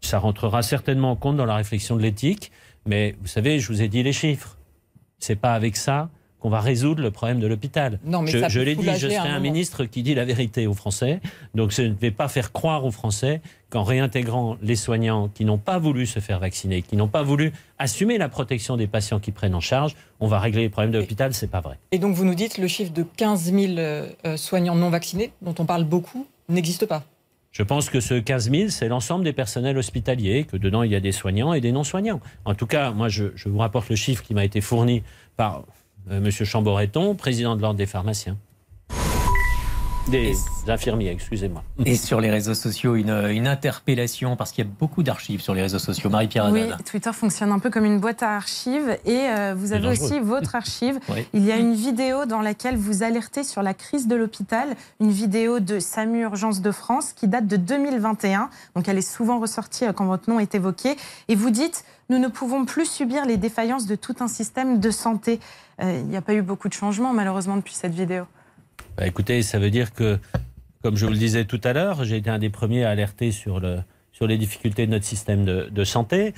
[0.01, 2.51] Ça rentrera certainement en compte dans la réflexion de l'éthique,
[2.85, 4.57] mais vous savez, je vous ai dit les chiffres.
[5.19, 6.09] C'est pas avec ça
[6.43, 7.99] qu'on va résoudre le problème de l'hôpital.
[8.25, 11.21] Je, je l'ai dit, je serai un, ministre qui dit la vérité aux Français.
[11.55, 15.57] Donc je ne vais pas faire croire aux Français qu'en réintégrant les soignants qui n'ont
[15.57, 19.31] pas voulu se faire vacciner, qui n'ont pas voulu assumer la protection des patients qui
[19.31, 21.33] prennent en charge, on va régler les problèmes de l'hôpital.
[21.33, 21.79] C'est pas vrai.
[21.93, 25.55] Et donc vous nous dites le chiffre de 15 000 euh, soignants non vaccinés, dont
[25.59, 27.03] on parle beaucoup, n'existe pas.
[27.51, 30.95] Je pense que ce 15 000, c'est l'ensemble des personnels hospitaliers, que dedans il y
[30.95, 32.19] a des soignants et des non-soignants.
[32.43, 35.03] En tout cas, moi, je, je vous rapporte le chiffre qui m'a été fourni
[35.37, 35.63] par
[36.09, 38.37] Monsieur Chamboreton, président de l'Ordre des pharmaciens.
[40.09, 40.35] Des
[40.67, 41.63] infirmiers, excusez-moi.
[41.85, 45.53] Et sur les réseaux sociaux, une, une interpellation, parce qu'il y a beaucoup d'archives sur
[45.53, 46.09] les réseaux sociaux.
[46.09, 48.97] Marie-Pierre Oui, Twitter fonctionne un peu comme une boîte à archives.
[49.05, 50.99] Et euh, vous avez aussi votre archive.
[51.33, 54.75] Il y a une vidéo dans laquelle vous alertez sur la crise de l'hôpital.
[54.99, 58.49] Une vidéo de SAMU Urgence de France qui date de 2021.
[58.75, 60.97] Donc elle est souvent ressortie euh, quand votre nom est évoqué.
[61.29, 64.91] Et vous dites nous ne pouvons plus subir les défaillances de tout un système de
[64.91, 65.39] santé.
[65.81, 68.25] Euh, il n'y a pas eu beaucoup de changements, malheureusement, depuis cette vidéo.
[68.97, 70.19] Bah, écoutez, ça veut dire que,
[70.83, 73.31] comme je vous le disais tout à l'heure, j'ai été un des premiers à alerter
[73.31, 73.79] sur, le,
[74.11, 76.35] sur les difficultés de notre système de, santé.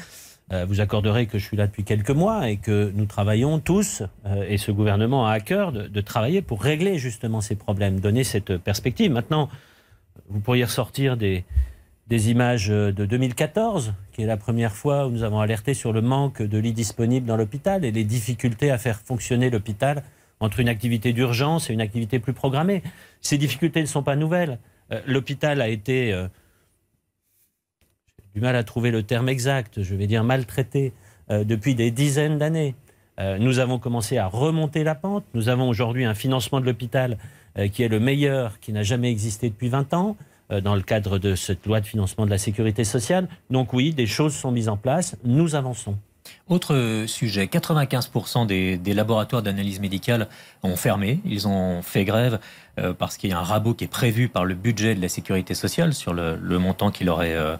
[0.53, 4.01] Euh, vous accorderez que je suis là depuis quelques mois et que nous travaillons tous,
[4.25, 8.23] euh, et ce gouvernement a à cœur de, travailler pour régler justement ces problèmes, donner
[8.23, 9.11] cette perspective.
[9.11, 9.49] Maintenant,
[10.29, 11.43] vous pourriez ressortir des,
[12.07, 16.01] des images de 2014, qui est la première fois où nous avons alerté sur le
[16.01, 20.03] manque de lits disponibles dans l'hôpital et les difficultés à faire fonctionner l'hôpital
[20.39, 22.83] entre une activité d'urgence et une activité plus programmée.
[23.21, 24.59] Ces difficultés ne sont pas nouvelles.
[24.91, 26.27] Euh, l'hôpital a été, euh,
[28.09, 30.93] j'ai du mal à trouver le terme exact, je vais dire maltraité,
[31.31, 32.75] euh, depuis des dizaines d'années.
[33.39, 35.23] nous avons commencé à remonter la pente.
[35.33, 37.17] Nous avons aujourd'hui un financement de l'hôpital
[37.71, 40.17] qui est le meilleur qui n'a jamais existé depuis 20 ans
[40.49, 43.27] dans le cadre de cette loi de financement de la sécurité sociale.
[43.49, 45.97] Donc oui, des choses sont mises en place, nous avançons.
[46.47, 50.27] Autre sujet, 95% des, laboratoires d'analyse médicale
[50.63, 52.39] ont fermé, ils ont fait grève
[52.79, 55.09] euh, parce qu'il y a un rabot qui est prévu par le budget de la
[55.09, 57.57] sécurité sociale sur le, montant qu'il aurait, euh,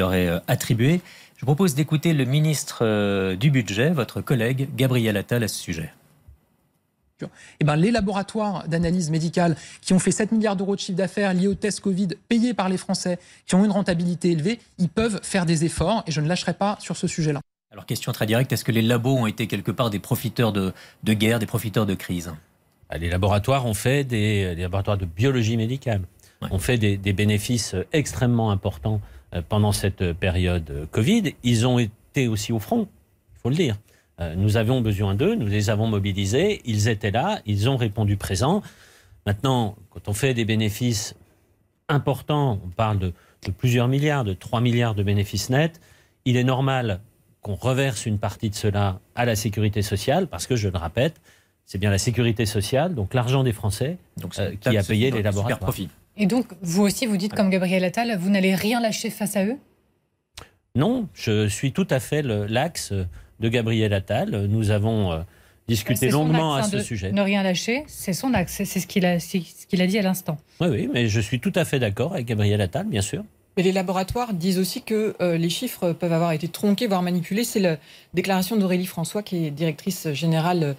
[0.00, 1.00] aurait euh, attribué.
[1.36, 5.92] Je propose d'écouter le ministre du budget, votre collègue Gabriel Attal, à ce sujet.
[7.60, 11.32] Eh ben, les laboratoires d'analyse médicale qui ont fait 7 milliards d'euros de chiffre d'affaires
[11.32, 15.20] liés aux tests Covid payés par les Français, qui ont une rentabilité élevée, ils peuvent
[15.22, 17.40] faire des efforts et je ne lâcherai pas sur ce sujet-là.
[17.72, 20.72] Alors, question très directe, est-ce que les labos ont été quelque part des profiteurs de,
[21.04, 22.32] guerre, des profiteurs de crise?
[22.90, 26.02] Bah, Les laboratoires ont fait des, laboratoires de biologie médicale,
[26.50, 29.00] ont fait des, bénéfices extrêmement importants
[29.34, 31.34] euh, pendant cette période euh, Covid.
[31.42, 32.88] Ils ont été aussi au front,
[33.36, 33.76] il faut le dire.
[34.20, 38.16] Euh, nous avions besoin d'eux, nous les avons mobilisés, ils étaient là, ils ont répondu
[38.16, 38.62] présent.
[39.26, 41.14] Maintenant, quand on fait des bénéfices
[41.88, 43.12] importants, on parle de,
[43.44, 45.80] de plusieurs milliards, de 3 milliards de bénéfices nets,
[46.24, 47.00] il est normal
[47.42, 51.20] qu'on reverse une partie de cela à la sécurité sociale, parce que, je le répète,
[51.64, 53.98] c'est bien la sécurité sociale, donc l'argent des Français,
[54.38, 55.58] euh, qui a payé les laboratoires.
[55.58, 55.88] Profit.
[56.16, 59.44] Et donc, vous aussi, vous dites comme Gabriel Attal, vous n'allez rien lâcher face à
[59.44, 59.56] eux?
[60.74, 62.92] Non, je suis tout à fait l'axe
[63.40, 64.46] de Gabriel Attal.
[64.46, 65.18] Nous avons euh,
[65.68, 67.12] discuté longuement à ce sujet.
[67.12, 70.02] Ne rien lâcher, c'est son axe, c'est ce qu'il a, ce qu'il a dit à
[70.02, 70.38] l'instant.
[70.60, 73.24] Oui, oui, mais je suis tout à fait d'accord avec Gabriel Attal, bien sûr.
[73.56, 77.42] Mais les laboratoires disent aussi que euh, les chiffres peuvent avoir été tronqués, voire manipulés.
[77.42, 77.78] C'est la
[78.12, 80.74] déclaration d'Aurélie François, qui est directrice générale euh,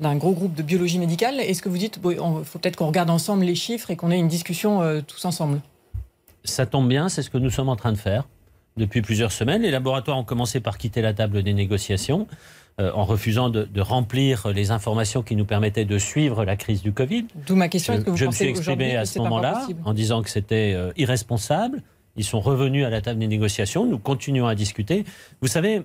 [0.00, 1.38] d'un gros groupe de biologie médicale.
[1.38, 4.18] Est-ce que vous dites, il faut peut-être qu'on regarde ensemble les chiffres et qu'on ait
[4.18, 5.60] une discussion euh, tous ensemble?
[6.42, 8.24] Ça tombe bien, c'est ce que nous sommes en train de faire
[8.78, 9.62] depuis plusieurs semaines.
[9.62, 12.26] Les laboratoires ont commencé par quitter la table des négociations
[12.80, 17.26] en refusant de, remplir les informations qui nous permettaient de suivre la crise du Covid.
[17.44, 20.22] D'où ma question, est-ce que vous je me suis exprimé à ce moment-là en disant
[20.22, 21.82] que c'était irresponsable
[22.18, 23.86] ils sont revenus à la table des négociations.
[23.86, 25.04] Nous continuons à discuter.
[25.40, 25.82] Vous savez,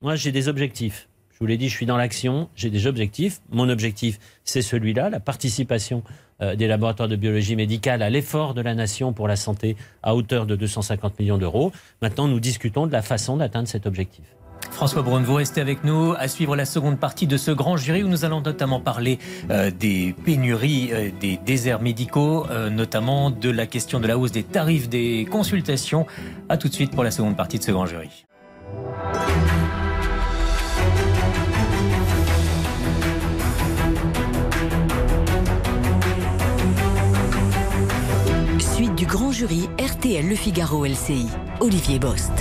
[0.00, 1.08] moi, j'ai des objectifs.
[1.32, 3.40] Je vous l'ai dit, je suis dans l'action, j'ai des objectifs.
[3.50, 8.62] Mon objectif, c'est celui-là, la participation euh, des laboratoires de biologie médicale à l'effort de
[8.62, 11.72] la nation pour la santé à hauteur de 250 millions d'euros.
[12.00, 14.24] Maintenant, nous discutons de la façon d'atteindre cet objectif.
[14.70, 18.02] François Braun, vous restez avec nous à suivre la seconde partie de ce grand jury
[18.02, 19.18] où nous allons notamment parler
[19.50, 24.32] euh, des pénuries, euh, des déserts médicaux, euh, notamment de la question de la hausse
[24.32, 26.06] des tarifs des consultations.
[26.48, 28.24] A tout de suite pour la seconde partie de ce grand jury.
[39.12, 41.26] Grand jury RTL Le Figaro LCI.
[41.60, 42.32] Olivier Bost.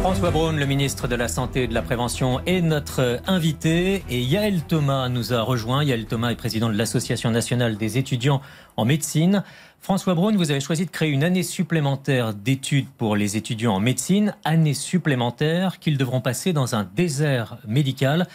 [0.00, 4.02] François Braun, le ministre de la Santé et de la Prévention, est notre invité.
[4.08, 5.84] Et Yael Thomas nous a rejoint.
[5.84, 8.40] Yael Thomas est président de l'Association nationale des étudiants
[8.78, 9.44] en médecine.
[9.78, 13.80] François Braun, vous avez choisi de créer une année supplémentaire d'études pour les étudiants en
[13.80, 18.26] médecine, année supplémentaire qu'ils devront passer dans un désert médical.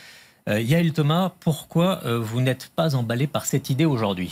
[0.48, 4.30] Euh, Yael Thomas, pourquoi euh, vous n'êtes pas emballé par cette idée aujourd'hui?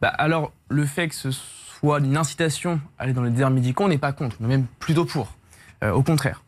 [0.00, 3.84] Bah Alors, le fait que ce soit une incitation à aller dans les déserts médicaux,
[3.84, 5.32] on n'est pas contre, mais même plutôt pour.
[5.84, 6.42] Euh, au contraire.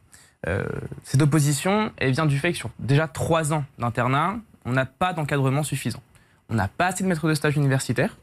[0.49, 0.64] Euh,
[1.05, 5.62] cette opposition, vient du fait que sur déjà trois ans d'internat, on n'a pas d'encadrement
[5.62, 6.03] suffisant.
[6.49, 8.16] On n'a pas assez de maîtres de stage universitaires,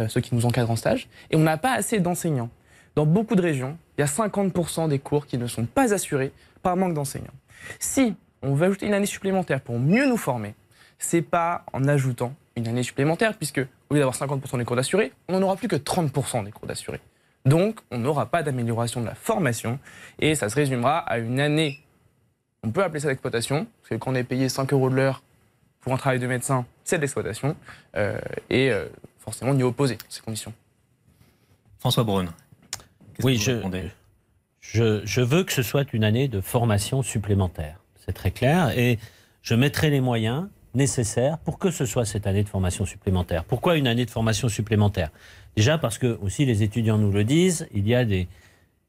[0.00, 2.48] euh, ceux qui nous encadrent en stage, et on n'a pas assez d'enseignants.
[2.94, 6.32] Dans beaucoup de régions, il y a 50% des cours qui ne sont pas assurés
[6.62, 7.34] par manque d'enseignants.
[7.78, 10.54] Si on veut ajouter une année supplémentaire pour mieux nous former,
[10.98, 13.60] c'est pas en ajoutant une année supplémentaire, puisque
[13.94, 16.66] au lieu d'avoir 50% des cours d'assurés, on n'en aura plus que 30% des cours
[16.66, 17.00] d'assurés.
[17.44, 19.78] Donc, on n'aura pas d'amélioration de la formation
[20.18, 21.80] et ça se résumera à une année.
[22.64, 25.22] On peut appeler ça d'exploitation, parce que quand on est payé 5 euros de l'heure
[25.80, 27.54] pour un travail de médecin, c'est de l'exploitation.
[27.96, 28.18] Euh,
[28.50, 28.86] et euh,
[29.20, 30.52] forcément, on y est opposé, ces conditions.
[31.78, 32.26] François Braun.
[33.22, 33.60] Oui, je,
[34.60, 37.78] je, je, veux que ce soit une année de formation supplémentaire.
[38.04, 38.76] C'est très clair.
[38.76, 38.98] Et
[39.42, 43.44] je mettrai les moyens nécessaires pour que ce soit cette année de formation supplémentaire.
[43.44, 45.10] Pourquoi une année de formation supplémentaire?
[45.56, 48.28] Déjà parce que aussi les étudiants nous le disent, il y a des,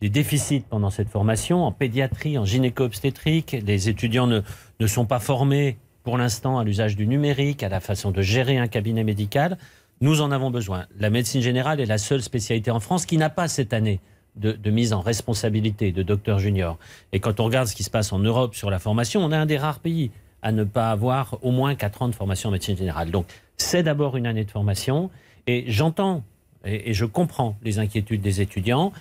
[0.01, 3.57] déficits pendant cette formation en pédiatrie, en gynéco-obstétrique.
[3.65, 4.41] Les étudiants ne,
[4.79, 8.59] ne sont pas formés pour l'instant à l'usage du numérique, à la façon de gérer
[8.59, 9.57] un cabinet médical.
[10.01, 10.85] Nous en avons besoin.
[10.99, 13.99] La médecine générale est la seule spécialité en France qui n'a pas cette année
[14.35, 16.77] de, de, mise en responsabilité de docteur junior.
[17.11, 19.35] Et quand on regarde ce qui se passe en Europe sur la formation, on est
[19.35, 20.11] un des rares pays
[20.45, 23.09] à ne pas avoir au moins 4 ans de formation en médecine générale.
[23.09, 23.25] Donc
[23.57, 25.09] c'est d'abord une année de formation.
[25.47, 26.23] Et j'entends
[26.65, 28.93] et, et je comprends les inquiétudes des étudiants.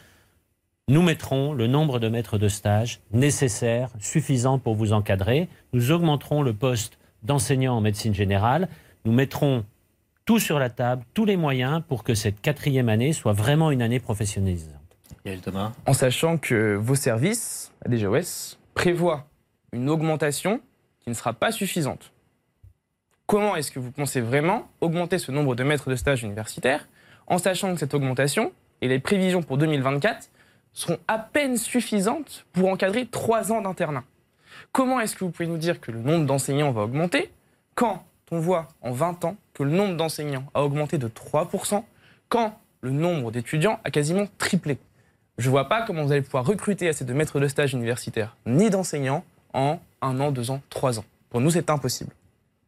[0.88, 5.48] Nous mettrons le nombre de maîtres de stage nécessaire, suffisant pour vous encadrer.
[5.74, 8.68] Nous augmenterons le poste d'enseignant en médecine générale.
[9.04, 9.66] Nous mettrons
[10.24, 13.82] tout sur la table, tous les moyens pour que cette quatrième année soit vraiment une
[13.82, 14.72] année professionnalisante.
[15.26, 15.72] Yael Thomas.
[15.86, 19.26] En sachant que vos services, la DGOS, prévoient
[19.72, 20.62] une augmentation
[21.04, 22.12] qui ne sera pas suffisante.
[23.26, 26.88] Comment est-ce que vous pensez vraiment augmenter ce nombre de maîtres de stage universitaires
[27.26, 30.30] en sachant que cette augmentation et les prévisions pour 2024
[30.72, 34.04] seront à peine suffisantes pour encadrer trois ans d'internat?
[34.72, 37.30] Comment est-ce que vous pouvez nous dire que le nombre d'enseignants va augmenter
[37.74, 41.84] quand on voit en 20 ans que le nombre d'enseignants a augmenté de 3%,
[42.28, 44.78] quand le nombre d'étudiants a quasiment triplé?
[45.38, 48.36] Je ne vois pas comment vous allez pouvoir recruter assez de maîtres de stage universitaires
[48.46, 51.04] ni d'enseignants en un an, deux ans, trois ans.
[51.30, 52.10] Pour nous, c'est impossible.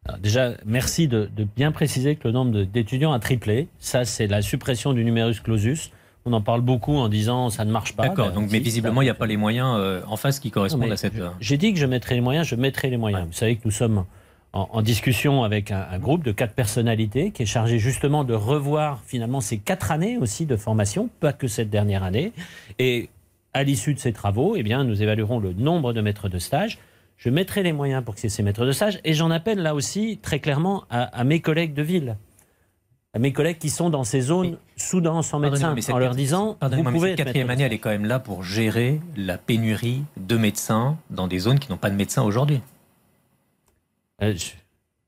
[0.05, 3.67] Alors déjà, merci de, de, bien préciser que le nombre d'étudiants a triplé.
[3.79, 5.91] Ça, c'est la suppression du numerus clausus.
[6.25, 8.09] On en parle beaucoup en disant ça ne marche pas.
[8.09, 10.87] D'accord, donc mais visiblement, il n'y a pas les moyens euh, en face qui correspondent
[10.87, 11.13] non, à cette.
[11.39, 13.23] J'ai dit que je mettrais les moyens, je mettrai les moyens.
[13.23, 13.27] Ouais.
[13.27, 14.03] Vous savez que nous sommes
[14.51, 18.33] en, en discussion avec un, un, groupe de quatre personnalités qui est chargé justement de
[18.33, 22.33] revoir finalement ces quatre années aussi de formation, pas que cette dernière année.
[22.77, 23.09] Et
[23.53, 26.77] à l'issue de ces travaux, eh bien, nous évaluerons le nombre de maîtres de stage.
[27.17, 28.99] Je mettrai les moyens pour que ces maîtres de stage.
[29.03, 32.15] Et j'en appelle là aussi très clairement à, à, mes collègues de ville,
[33.13, 36.83] à mes collègues qui sont dans ces zones sous-denses en médecins, en leur disant vous
[36.83, 37.09] pouvez.
[37.09, 41.27] Cette quatrième année, elle est quand même là pour gérer la pénurie de médecins dans
[41.27, 42.61] des zones qui n'ont pas de médecins aujourd'hui.
[44.21, 44.51] Euh, je...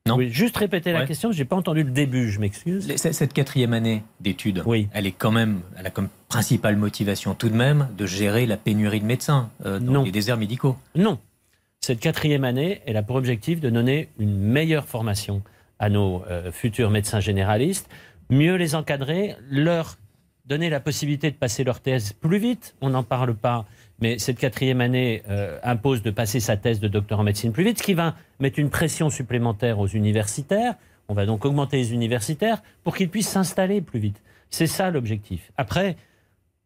[0.08, 0.16] Non.
[0.16, 1.00] Oui, juste répéter ouais.
[1.00, 2.92] la question, j'ai pas entendu le début, je m'excuse.
[2.96, 4.88] Cette quatrième année d'études, oui.
[4.92, 8.58] elle est quand même, elle a comme principale motivation tout de même de gérer la
[8.58, 10.04] pénurie de médecins euh, dans non.
[10.04, 10.76] les déserts médicaux.
[10.96, 11.20] Non,
[11.82, 15.42] cette quatrième année, elle a pour objectif de donner une meilleure formation
[15.80, 17.90] à nos euh, futurs médecins généralistes,
[18.30, 19.98] mieux les encadrer, leur
[20.46, 22.76] donner la possibilité de passer leur thèse plus vite.
[22.82, 23.66] On n'en parle pas,
[24.00, 27.64] mais cette quatrième année euh, impose de passer sa thèse de docteur en médecine plus
[27.64, 30.76] vite, ce qui va mettre une pression supplémentaire aux universitaires.
[31.08, 34.22] On va donc augmenter les universitaires pour qu'ils puissent s'installer plus vite.
[34.50, 35.52] C'est ça l'objectif.
[35.58, 35.96] Après,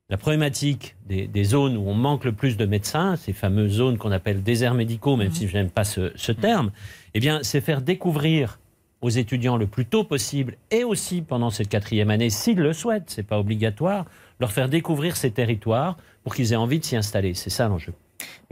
[0.10, 3.98] la problématique des, des, zones où on manque le plus de médecins, ces fameuses zones
[3.98, 5.34] qu'on appelle déserts médicaux, même mmh.
[5.34, 6.72] si je n'aime pas ce, ce terme,
[7.14, 8.60] eh bien, c'est faire découvrir
[9.02, 13.10] aux étudiants le plus tôt possible et aussi pendant cette quatrième année, s'ils le souhaitent,
[13.10, 14.06] c'est pas obligatoire,
[14.40, 17.34] leur faire découvrir ces territoires pour qu'ils aient envie de s'y installer.
[17.34, 17.94] C'est ça l'enjeu.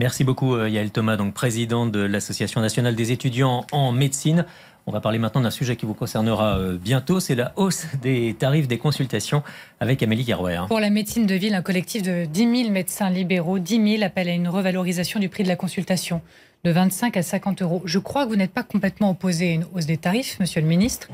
[0.00, 4.44] Merci beaucoup Yael Thomas, donc président de l'Association nationale des étudiants en médecine.
[4.86, 8.66] On va parler maintenant d'un sujet qui vous concernera bientôt, c'est la hausse des tarifs
[8.66, 9.44] des consultations
[9.78, 10.62] avec Amélie Garouer.
[10.66, 14.28] Pour la médecine de ville, un collectif de 10 000 médecins libéraux, 10 000 appellent
[14.28, 16.20] à une revalorisation du prix de la consultation
[16.64, 17.82] de 25 à 50 euros.
[17.84, 20.66] Je crois que vous n'êtes pas complètement opposé à une hausse des tarifs, monsieur le
[20.66, 21.08] ministre.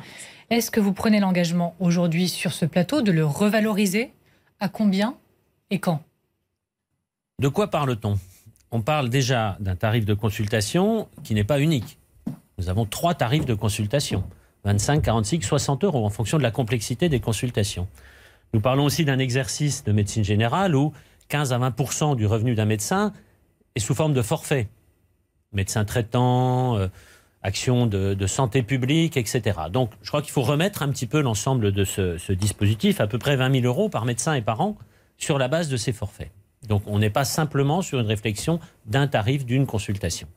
[0.48, 4.12] Est-ce que vous prenez l'engagement aujourd'hui sur ce plateau de le revaloriser?
[4.60, 5.14] À combien
[5.70, 6.02] et quand?
[7.38, 8.18] De quoi parle-t-on?
[8.70, 11.98] On parle déjà d'un tarif de consultation qui n'est pas unique.
[12.58, 14.24] Nous avons trois tarifs de consultation
[14.64, 17.86] 25, 46, 60 euros en fonction de la complexité des consultations.
[18.52, 20.92] Nous parlons aussi d'un exercice de médecine générale où
[21.28, 23.12] 15 à 20% du revenu d'un médecin
[23.74, 24.68] est sous forme de forfait
[25.52, 26.88] médecins traitants, euh,
[27.42, 29.58] actions de, de, santé publique, etc.
[29.72, 33.06] Donc, je crois qu'il faut remettre un petit peu l'ensemble de ce, ce, dispositif, à
[33.06, 34.76] peu près 20 000 euros par médecin et par an,
[35.16, 36.30] sur la base de ces forfaits.
[36.66, 40.28] Donc, on n'est pas simplement sur une réflexion d'un tarif, d'une consultation.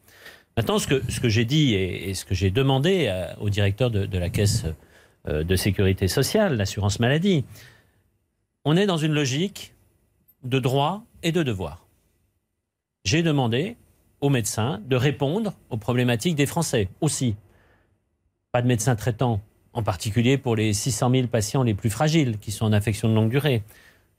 [0.57, 4.17] Maintenant, ce que, j'ai dit et, ce que j'ai demandé à, au directeur de, de
[4.17, 4.65] la Caisse
[5.27, 7.45] euh, de sécurité sociale, l'assurance maladie,
[8.65, 9.73] on est dans une logique
[10.43, 11.85] de droit et de devoir.
[13.05, 13.77] J'ai demandé
[14.19, 17.35] aux médecins de répondre aux problématiques des Français aussi.
[18.51, 19.41] Pas de médecins traitants,
[19.73, 23.15] en particulier pour les 600 000 patients les plus fragiles qui sont en affection de
[23.15, 23.63] longue durée.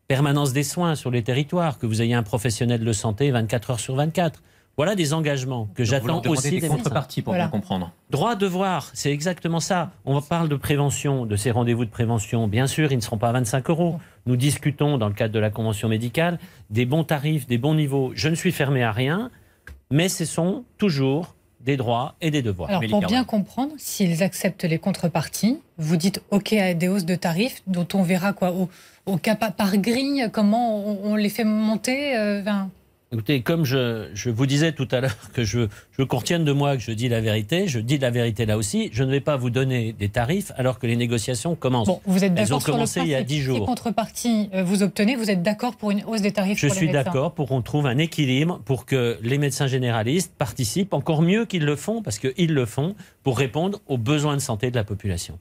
[0.09, 3.81] Permanence des soins sur les territoires, que vous ayez un professionnel de santé 24 heures
[3.81, 4.43] sur 24.
[4.77, 7.93] Voilà des engagements que j'attends aussi des contreparties pour bien comprendre.
[8.11, 9.91] Droit, devoir, c'est exactement ça.
[10.07, 12.49] On parle de prévention, de ces rendez-vous de prévention.
[12.49, 13.99] Bien sûr, ils ne seront pas à 25 euros.
[14.27, 16.39] Nous discutons, dans le cadre de la convention médicale,
[16.71, 18.13] des bons tarifs, des bons niveaux.
[18.15, 19.31] Je ne suis fermé à rien,
[19.91, 22.71] mais ce sont toujours des droits et des devoirs.
[22.71, 27.15] Alors, pour bien comprendre, s'ils acceptent les contreparties, vous dites OK à des hausses de
[27.15, 28.69] tarifs, dont on verra quoi au,
[29.07, 32.43] au cas par grille, comment on, les fait monter euh,
[33.13, 36.83] Écoutez, comme je, vous disais tout à l'heure que je, je contienne de moi que
[36.83, 38.89] je dis la vérité, je dis la vérité là aussi.
[38.95, 41.89] Je ne vais pas vous donner des tarifs alors que les négociations commencent.
[41.89, 43.59] Bon, vous êtes Elles ont commencé il y a 10 jours.
[43.59, 46.75] Si contrepartie euh, vous obtenez, vous êtes d'accord pour une hausse des tarifs Je pour
[46.75, 51.45] suis d'accord pour qu'on trouve un équilibre pour que les médecins généralistes participent encore mieux
[51.45, 54.85] qu'ils le font, parce qu'ils le font, pour répondre aux besoins de santé de la
[54.85, 55.39] population.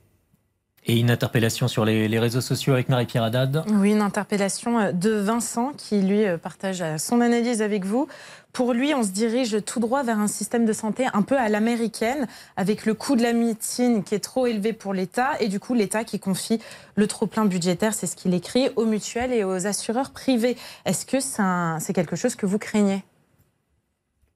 [0.83, 5.11] Et une interpellation sur les, réseaux sociaux avec Marie-Pierre Haddad Oui, une interpellation euh, de
[5.11, 8.07] Vincent qui, lui, euh, partage euh, son analyse avec vous.
[8.51, 11.49] Pour lui, on se dirige tout droit vers un système de santé un peu à
[11.49, 12.27] l'américaine,
[12.57, 15.75] avec le coût de la médecine qui est trop élevé pour l'État, et du coup
[15.75, 16.59] l'État qui confie
[16.95, 20.57] le trop-plein budgétaire, c'est ce qu'il écrit, aux mutuelles et aux assureurs privés.
[20.85, 23.03] Est-ce que c'est quelque chose que vous craignez?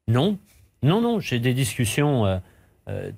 [0.08, 0.38] Non,
[0.84, 2.26] non, non, j'ai des discussions...
[2.26, 2.38] Euh,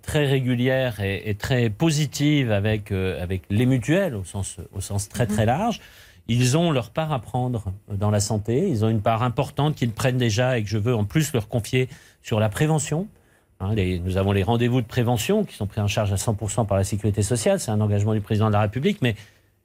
[0.01, 5.27] très régulière et, très positive avec, euh, avec les mutuelles au sens, au sens très
[5.27, 5.47] très mhm.
[5.47, 5.81] large.
[6.29, 8.67] Ils ont leur part à prendre dans la santé.
[8.69, 11.47] Ils ont une part importante qu'ils prennent déjà et que je veux en plus leur
[11.47, 11.89] confier
[12.21, 13.07] sur la prévention.
[13.59, 16.77] Hein, nous avons les rendez-vous de prévention qui sont pris en charge à 100% par
[16.77, 17.59] la sécurité sociale.
[17.59, 19.01] C'est un engagement du président de la République.
[19.01, 19.15] Mais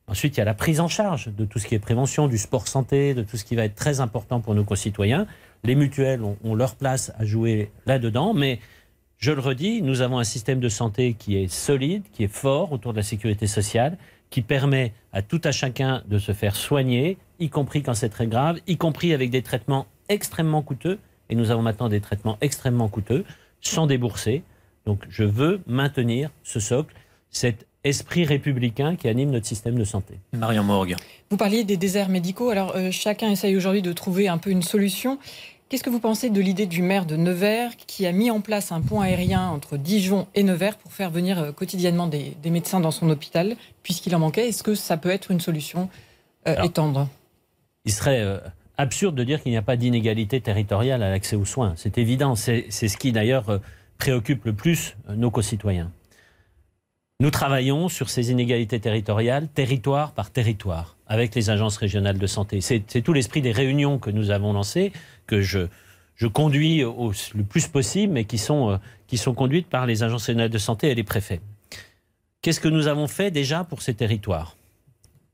[0.06, 2.38] ensuite, il y a la prise en charge de tout ce qui est prévention, du
[2.38, 5.26] sport santé, de tout ce qui va être très important pour nos concitoyens.
[5.64, 8.34] Les mutuelles ont, ont leur place à jouer là-dedans.
[8.34, 8.60] Mais
[9.22, 12.72] je le redis, nous avons un système de santé qui est solide, qui est fort
[12.72, 13.96] autour de la sécurité sociale,
[14.30, 18.26] qui permet à tout à chacun de se faire soigner, y compris quand c'est très
[18.26, 20.98] grave, y compris avec des traitements extrêmement coûteux.
[21.30, 23.24] Et nous avons maintenant des traitements extrêmement coûteux,
[23.60, 24.42] sans débourser.
[24.86, 26.92] Donc je veux maintenir ce socle,
[27.30, 30.14] cet esprit républicain qui anime notre système de santé.
[30.32, 30.96] Marion Morgue.
[31.30, 32.50] Vous parliez des déserts médicaux.
[32.50, 35.18] Alors euh, chacun essaye aujourd'hui de trouver un peu une solution.
[35.72, 38.72] Qu'est-ce que vous pensez de l'idée du maire de Nevers qui a mis en place
[38.72, 42.90] un pont aérien entre Dijon et Nevers pour faire venir euh, quotidiennement des, médecins dans
[42.90, 45.88] son hôpital, puisqu'il en manquait Est-ce que ça peut être une solution
[46.46, 47.08] euh, étendre?
[47.86, 48.36] Il serait euh,
[48.76, 51.72] absurde de dire qu'il n'y a pas d'inégalité territoriale à l'accès aux soins.
[51.76, 52.34] C'est évident.
[52.36, 53.58] C'est ce qui d'ailleurs
[53.96, 55.90] préoccupe le plus nos concitoyens.
[57.22, 62.60] Nous travaillons sur ces inégalités territoriales, territoire par territoire, avec les agences régionales de santé.
[62.60, 64.92] C'est tout l'esprit des réunions que nous avons lancées
[65.26, 65.66] que je,
[66.32, 70.58] conduis le plus possible, mais qui sont, euh, qui sont conduites par les agences de
[70.58, 71.40] santé et les préfets.
[72.42, 74.56] Qu'est-ce que nous avons fait déjà pour ces territoires?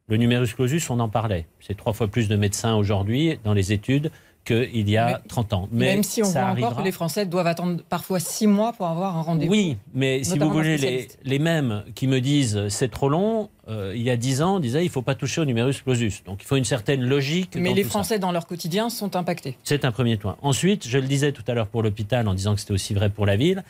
[0.09, 1.47] Le numerus clausus, on en parlait.
[1.61, 4.11] C'est trois fois plus de médecins aujourd'hui dans les études
[4.49, 5.68] qu'il y a 30 ans.
[5.70, 8.86] Mais même si on voit encore que les Français doivent attendre parfois 6 mois pour
[8.86, 9.53] avoir un rendez-vous.
[9.53, 13.92] Oui, mais si vous voulez, les, les, mêmes qui me disent c'est trop long, euh,
[13.94, 16.22] il y a 10 ans, disaient il ne faut pas toucher au numerus clausus.
[16.24, 17.57] Donc il faut une certaine logique.
[17.57, 19.59] Mais les Français, dans leur quotidien, sont impactés.
[19.64, 20.36] C'est un premier point.
[20.40, 23.11] Ensuite, je le disais tout à l'heure pour l'hôpital, en disant que c'était aussi vrai
[23.11, 23.64] pour la ville,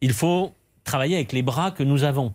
[0.00, 0.52] il faut
[0.84, 2.32] travailler avec les bras que nous avons.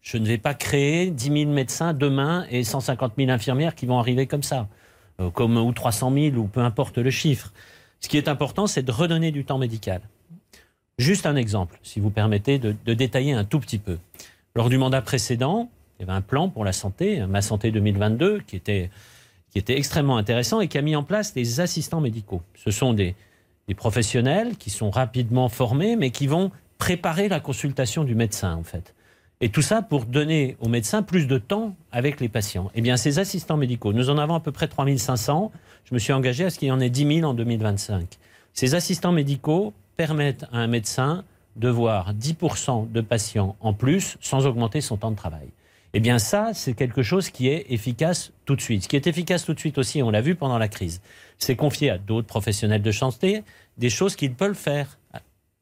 [0.00, 3.98] Je ne vais pas créer 10 000 médecins demain et 150 000 infirmières qui vont
[3.98, 4.68] arriver comme ça.
[5.20, 7.52] Euh, comme, ou 300 000, ou peu importe le chiffre.
[8.00, 10.00] Ce qui est important, c'est de redonner du temps médical.
[10.98, 13.98] Juste un exemple, si vous permettez de, détailler un tout petit peu.
[14.54, 18.40] Lors du mandat précédent, il y avait un plan pour la santé, Ma Santé 2022,
[18.46, 18.90] qui était,
[19.50, 22.42] qui était extrêmement intéressant et qui a mis en place des assistants médicaux.
[22.54, 23.16] Ce sont des,
[23.66, 28.62] des professionnels qui sont rapidement formés, mais qui vont préparer la consultation du médecin, en
[28.62, 28.94] fait.
[29.40, 32.72] Et tout ça pour donner aux médecins plus de temps avec les patients.
[32.74, 35.52] Eh bien, ces assistants médicaux, nous en avons à peu près 3500.
[35.84, 38.18] Je me suis engagé à ce qu'il y en ait 10 000 en 2025.
[38.52, 41.24] Ces assistants médicaux permettent à un médecin
[41.54, 45.48] de voir 10% de patients en plus sans augmenter son temps de travail.
[45.94, 48.84] Eh bien ça, c'est quelque chose qui est efficace tout de suite.
[48.84, 51.00] Ce qui est efficace tout de suite aussi, on l'a vu pendant la crise,
[51.38, 53.42] c'est confier à d'autres professionnels de santé
[53.78, 54.98] des choses qu'ils peuvent faire,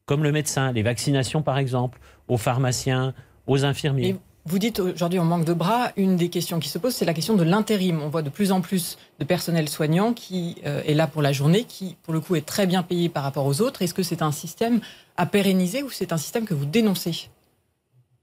[0.05, 3.13] comme le médecin, les vaccinations par exemple, aux pharmaciens,
[3.47, 4.15] aux infirmiers.
[4.45, 5.91] vous dites aujourd'hui on manque de bras.
[5.97, 8.01] Une des questions qui se pose, c'est la question de l'intérim.
[8.03, 11.31] On voit de plus en plus de personnel soignant qui euh, est là pour la
[11.31, 13.81] journée, qui pour le coup est très bien payé par rapport aux autres.
[13.81, 14.79] Est-ce que c'est un système
[15.15, 17.29] à pérenniser ou c'est un système que vous dénoncez?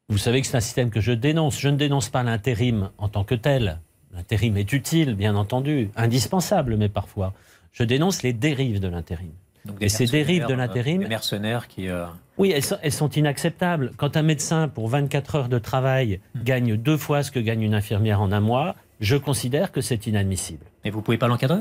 [0.09, 1.59] Vous savez que c'est un système que je dénonce.
[1.59, 3.81] Je ne dénonce pas l'intérim en tant que tel.
[4.13, 7.33] L'intérim est utile, bien entendu, indispensable, mais parfois.
[7.73, 9.33] Je dénonce les dérives de l'intérim.
[9.81, 11.03] Et ces dérives de l'intérim.
[11.03, 11.89] Les mercenaires qui.
[12.37, 13.93] Oui, elles sont, elles sont, inacceptables.
[13.97, 16.43] Quand un médecin, pour 24 heures de travail, hmm.
[16.43, 20.07] gagne deux fois ce que gagne une infirmière en un mois, je considère que c'est
[20.07, 20.67] inadmissible.
[20.85, 21.61] Et vous ne pouvez pas l'encadrer?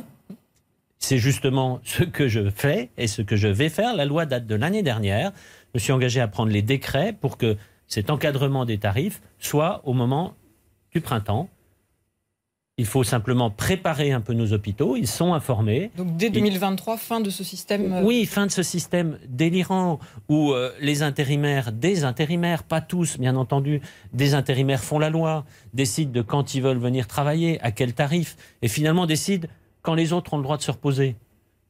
[1.00, 3.96] C'est justement ce que je fais et ce que je vais faire.
[3.96, 5.32] La loi date de l'année dernière.
[5.68, 9.82] Je me suis engagé à prendre les décrets pour que cet encadrement des tarifs soit
[9.84, 10.34] au moment
[10.94, 11.50] du printemps.
[12.80, 14.96] Il faut simplement préparer un peu nos hôpitaux.
[14.96, 15.92] Ils sont informés.
[15.96, 17.94] Donc dès 2023, fin de ce système.
[17.94, 23.20] Euh, oui, fin de ce système délirant où euh, les intérimaires, des intérimaires, pas tous
[23.20, 23.80] bien entendu,
[24.14, 25.46] des intérimaires font la loi,
[25.76, 29.48] décident de quand ils veulent venir travailler, à quel tarif, et finalement décident
[29.84, 31.16] quand les autres ont le droit de se reposer.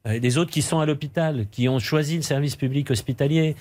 [0.06, 3.56] Euh, les autres qui sont à l'hôpital, qui ont choisi le service public hospitalier,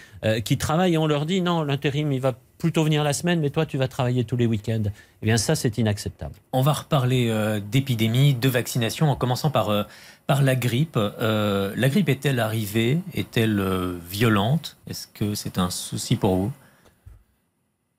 [0.46, 3.50] qui travaillent, et on leur dit non, l'intérim, il va plutôt venir la semaine, mais
[3.50, 4.84] toi, tu vas travailler tous les week-ends.
[5.22, 6.34] Eh bien, ça, c'est inacceptable.
[6.54, 9.84] On va reparler euh, d'épidémie, de vaccination, en commençant par, euh,
[10.28, 10.96] par la grippe.
[10.96, 13.00] Euh, la grippe est-elle arrivée?
[13.14, 13.62] Est-elle
[14.10, 14.78] violente?
[14.90, 16.54] Est-ce que c'est un souci pour vous?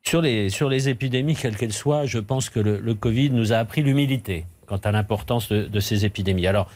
[0.02, 3.56] Sur les, sur les épidémies, quelles qu'elles soient, je pense que le, Covid nous a
[3.56, 6.46] appris l'humilité quant à l'importance de, ces épidémies.
[6.46, 6.70] Alors,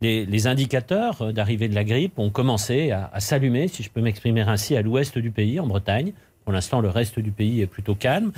[0.00, 4.42] les, indicateurs d'arrivée de la grippe ont commencé à, à s'allumer, si je peux m'exprimer
[4.42, 6.12] ainsi, à l'ouest du pays, en Bretagne.
[6.44, 8.32] Pour l'instant, le reste du pays est plutôt calme.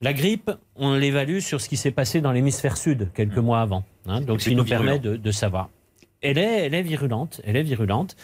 [0.00, 3.42] La grippe, on l'évalue sur ce qui s'est passé dans l'hémisphère sud quelques mmh.
[3.42, 3.84] mois avant.
[4.06, 5.70] Hein, donc, ce qui nous permet de, savoir.
[6.20, 7.40] Elle est, elle est virulente.
[7.44, 8.16] Elle est virulente.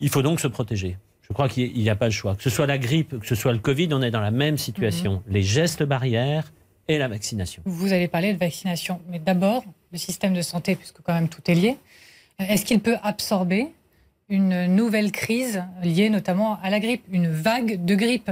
[0.00, 0.96] Il faut donc se protéger.
[1.22, 2.34] Je crois qu'il n'y a pas le choix.
[2.34, 4.58] Que ce soit la grippe, que ce soit le Covid, on est dans la même
[4.58, 5.22] situation.
[5.26, 5.32] Mmh.
[5.32, 6.52] Les gestes barrières
[6.88, 7.62] et la vaccination.
[7.66, 11.42] Vous allez parler de vaccination, mais d'abord, le système de santé, puisque quand même tout
[11.48, 11.76] est lié,
[12.40, 13.68] est-ce qu'il peut absorber
[14.30, 18.30] une nouvelle crise liée notamment à la grippe, une vague de grippe,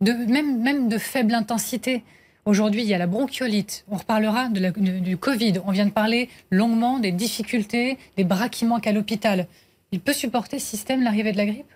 [0.00, 2.02] de, même, même de faible intensité.
[2.46, 3.84] Aujourd'hui, il y a la bronchiolite.
[3.88, 5.54] On reparlera de du Covid.
[5.64, 9.46] On vient de parler longuement des difficultés, des bras qui manquent à l'hôpital.
[9.92, 11.70] Il peut supporter ce système l'arrivée de la grippe?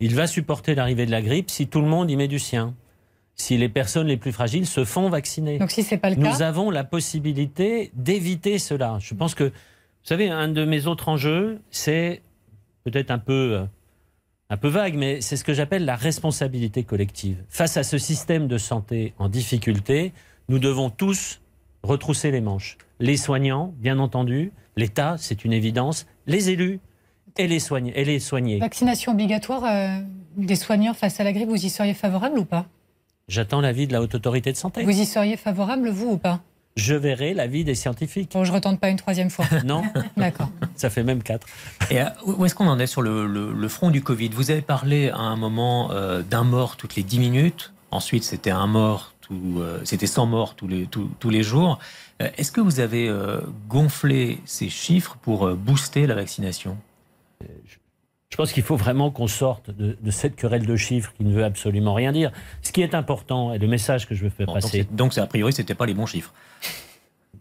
[0.00, 2.74] Il va supporter l'arrivée de la grippe si tout le monde y met du sien.
[3.36, 5.58] Si les personnes les plus fragiles se font vacciner.
[5.58, 8.98] Donc si c'est pas le Nous avons la possibilité d'éviter cela.
[9.00, 9.50] Je pense que, vous
[10.02, 12.22] savez, un de mes autres enjeux, c'est
[12.84, 13.64] peut-être un peu, euh,
[14.50, 17.42] un peu vague, mais c'est ce que j'appelle la responsabilité collective.
[17.48, 20.12] Face à ce système de santé en difficulté,
[20.48, 21.40] nous devons tous
[21.82, 22.78] retrousser les manches.
[23.00, 26.80] Les soignants, bien entendu, l'État, c'est une évidence, les élus
[27.36, 28.58] et les, soignés, et les soignés.
[28.58, 30.00] Vaccination obligatoire euh,
[30.36, 32.66] des soignants face à la grippe, vous y seriez favorable ou pas?
[33.28, 34.84] J'attends l'avis de la Haute Autorité de Santé.
[34.84, 36.42] Vous y seriez favorable, vous, ou pas?
[36.76, 38.32] Je verrai l'avis des scientifiques.
[38.32, 39.46] Bon, je ne retente pas une troisième fois.
[39.64, 39.84] non.
[40.16, 40.50] D'accord.
[40.74, 41.46] Ça fait même quatre.
[41.90, 44.30] Et euh, où est-ce qu'on en est sur le, front du Covid?
[44.30, 47.72] Vous avez parlé à un moment euh, d'un mort toutes les dix minutes.
[47.90, 51.78] Ensuite, c'était un mort, tout, euh, c'était 100 morts tous les, tous les jours.
[52.18, 53.12] est-ce que vous avez
[53.68, 56.76] gonflé ces chiffres pour booster la vaccination?
[57.40, 57.76] Je
[58.36, 61.94] pense qu'il faut vraiment qu'on sorte de, cette querelle de chiffres qui ne veut absolument
[61.94, 62.32] rien dire.
[62.62, 64.86] Ce qui est important, et le message que je veux faire passer.
[64.90, 66.32] Donc, a priori, ce n'était pas les bons chiffres.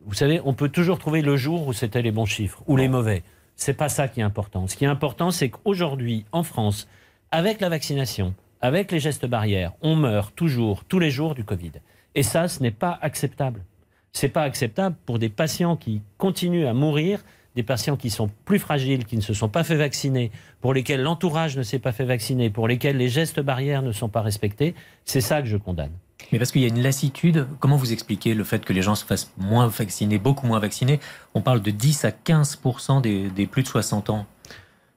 [0.05, 2.89] Vous savez, on peut toujours trouver le jour où c'était les bons chiffres ou les
[2.89, 3.23] mauvais.
[3.55, 4.67] C'est pas ça qui est important.
[4.67, 6.87] Ce qui est important, c'est qu'aujourd'hui, en France,
[7.31, 11.71] avec la vaccination, avec les gestes barrières, on meurt toujours, tous les jours du Covid.
[12.15, 13.63] Et ça, ce n'est pas acceptable.
[14.11, 17.23] C'est pas acceptable pour des patients qui continuent à mourir
[17.55, 20.31] des patients qui sont plus fragiles, qui ne se sont pas fait vacciner,
[20.61, 24.09] pour lesquels l'entourage ne s'est pas fait vacciner, pour lesquels les gestes barrières ne sont
[24.09, 24.75] pas respectés,
[25.05, 25.91] c'est ça que je condamne.
[26.31, 28.95] Mais parce qu'il y a une lassitude, comment vous expliquez le fait que les gens
[28.95, 30.99] se fassent moins vacciner, beaucoup moins vaccinés
[31.33, 32.59] On parle de 10 à 15
[33.03, 34.25] des, des plus de 60 ans.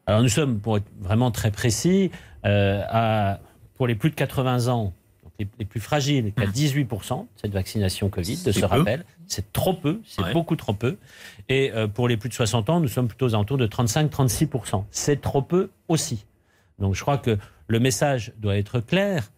[0.06, 2.10] Alors nous sommes, pour être vraiment très précis,
[2.44, 3.40] euh, à,
[3.74, 4.94] pour les plus de 80 ans,
[5.38, 9.04] les, plus fragiles, qu'à 18% cette vaccination Covid, de ce rappel.
[9.26, 10.96] C'est trop peu, c'est beaucoup trop peu.
[11.48, 14.84] Et euh, pour les plus de 60 ans, nous sommes plutôt aux alentours de 35-36%.
[14.90, 16.24] C'est trop peu aussi.
[16.78, 19.30] Donc je crois que le message doit être clair.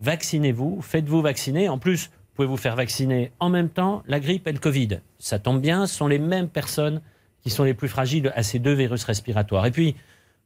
[0.00, 1.68] Vaccinez-vous, faites-vous vacciner.
[1.68, 5.00] En plus, vous pouvez vous faire vacciner en même temps la grippe et le Covid?
[5.18, 7.00] Ça tombe bien, ce sont les mêmes personnes
[7.42, 9.66] qui sont les plus fragiles à ces deux virus respiratoires.
[9.66, 9.96] Et puis,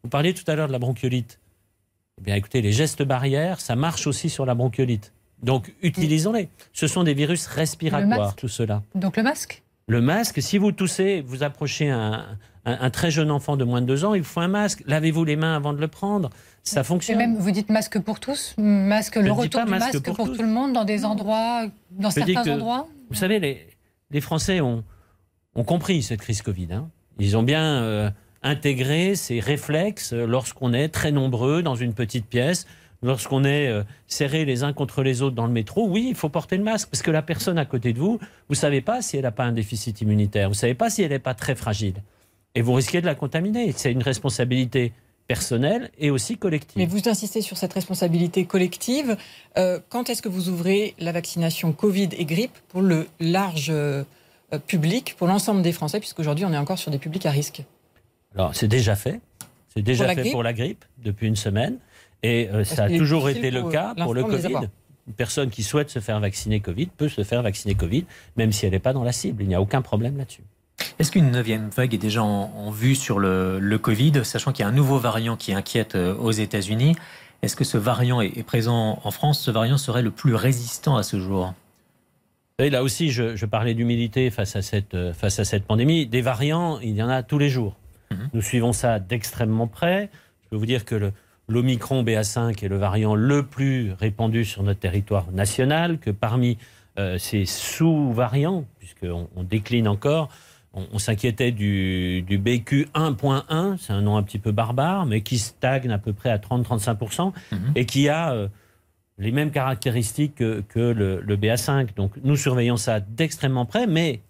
[0.03, 1.39] vous parliez tout à l'heure de la bronchiolite.
[2.19, 5.13] Eh bien, écoutez, les gestes barrières, ça marche aussi sur la bronchiolite.
[5.43, 6.49] Donc, utilisons-les.
[6.73, 8.83] Ce sont des virus respiratoires, tout cela.
[8.95, 12.25] Donc, le masque Le masque, si vous toussez, vous approchez un,
[12.65, 14.83] un, très jeune enfant de moins de deux ans, il faut un masque.
[14.87, 16.31] Lavez-vous les mains avant de le prendre.
[16.63, 17.21] Ça fonctionne.
[17.21, 20.49] Et même, vous dites masque pour tous masque, Le retour du masque, pour, tout le
[20.49, 23.69] monde dans des endroits, dans certains endroits Vous savez, les,
[24.11, 24.83] les Français ont,
[25.55, 26.69] ont compris cette crise Covid.
[26.73, 26.89] Hein.
[27.19, 27.83] Ils ont bien...
[27.83, 28.11] Euh,
[28.43, 32.67] intégrer ces réflexes lorsqu'on est très nombreux dans une petite pièce,
[33.03, 35.87] lorsqu'on est euh, serré les uns contre les autres dans le métro.
[35.89, 38.55] Oui, il faut porter le masque parce que la personne à côté de vous, vous
[38.55, 41.03] ne savez pas si elle n'a pas un déficit immunitaire, vous ne savez pas si
[41.03, 41.95] elle n'est pas très fragile.
[42.55, 43.73] et vous risquez de la contaminer.
[43.77, 44.93] C'est une responsabilité
[45.27, 46.79] personnelle et aussi collective.
[46.79, 49.17] Mais vous insistez sur cette responsabilité collective.
[49.59, 54.05] Euh, quand est-ce que vous ouvrez la vaccination Covid et grippe pour le large euh,
[54.67, 57.63] public, pour l'ensemble des Français, puisqu'aujourd'hui on est encore sur des publics à risque?
[58.37, 59.21] Alors c'est déjà fait.
[59.75, 61.79] C'est déjà fait pour la grippe depuis une semaine.
[62.23, 64.69] Et euh, ça a toujours été le cas pour le Covid.
[65.07, 68.07] Une personne qui souhaite se faire vacciner Covid peut se faire vacciner Covid,
[68.37, 69.43] même si elle n'est pas dans la cible.
[69.43, 70.43] Il n'y a aucun problème là-dessus.
[70.99, 74.69] Est-ce qu'une neuvième vague est déjà en, vue sur le, Covid, sachant qu'il y a
[74.69, 76.97] un nouveau variant qui inquiète euh, aux États-Unis?
[77.43, 79.41] Est-ce que ce variant est, présent en France?
[79.41, 81.55] Ce variant serait le plus résistant à ce jour?
[82.59, 86.07] Et là aussi, je, parlais d'humilité face, à cette, euh, face à cette pandémie.
[86.07, 87.77] Des variants, il y en a tous les jours.
[88.11, 88.31] Mhm.
[88.33, 90.11] Nous suivons ça d'extrêmement près.
[90.45, 91.13] Je peux vous dire que
[91.49, 96.59] l'Omicron BA5 est le variant le plus répandu sur notre territoire national, que parmi
[96.99, 100.31] euh, ces sous-variants, puisqu'on on décline encore,
[100.93, 105.91] on, s'inquiétait du, BQ 1.1, c'est un nom un petit peu barbare, mais qui stagne
[105.91, 107.59] à peu près à 30-35%, mhm.
[107.75, 108.49] et qui a euh,
[109.19, 111.95] les mêmes caractéristiques que, le, BA5.
[111.97, 114.21] Donc nous surveillons ça d'extrêmement près, mais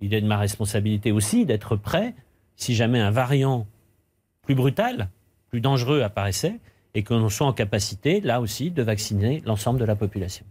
[0.00, 2.14] il est de ma responsabilité aussi d'être prêt
[2.56, 3.66] si jamais un variant
[4.42, 5.08] plus brutal,
[5.50, 6.58] plus dangereux apparaissait,
[6.94, 10.44] et que l'on soit en capacité, là aussi, de vacciner l'ensemble de la population.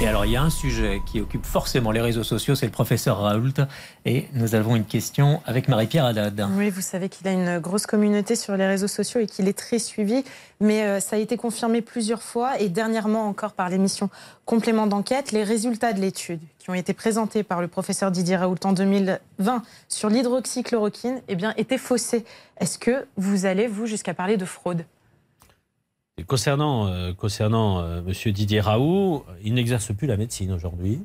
[0.00, 2.72] Et alors, il y a un sujet qui occupe forcément les réseaux sociaux, c'est le
[2.72, 3.52] professeur Raoult.
[4.04, 6.48] Et nous avons une question avec Marie-Pierre Haddad.
[6.56, 9.56] Oui, vous savez qu'il a une grosse communauté sur les réseaux sociaux et qu'il est
[9.56, 10.24] très suivi.
[10.60, 14.10] Mais euh, ça a été confirmé plusieurs fois et dernièrement encore par l'émission
[14.46, 15.30] Complément d'enquête.
[15.30, 19.62] Les résultats de l'étude qui ont été présentés par le professeur Didier Raoult en 2020
[19.88, 22.24] sur l'hydroxychloroquine eh bien, étaient faussés.
[22.58, 24.84] Est-ce que vous allez, vous, jusqu'à parler de fraude?
[26.22, 28.32] Concernant euh, euh, M.
[28.32, 31.02] Didier Raoult, il n'exerce plus la médecine aujourd'hui.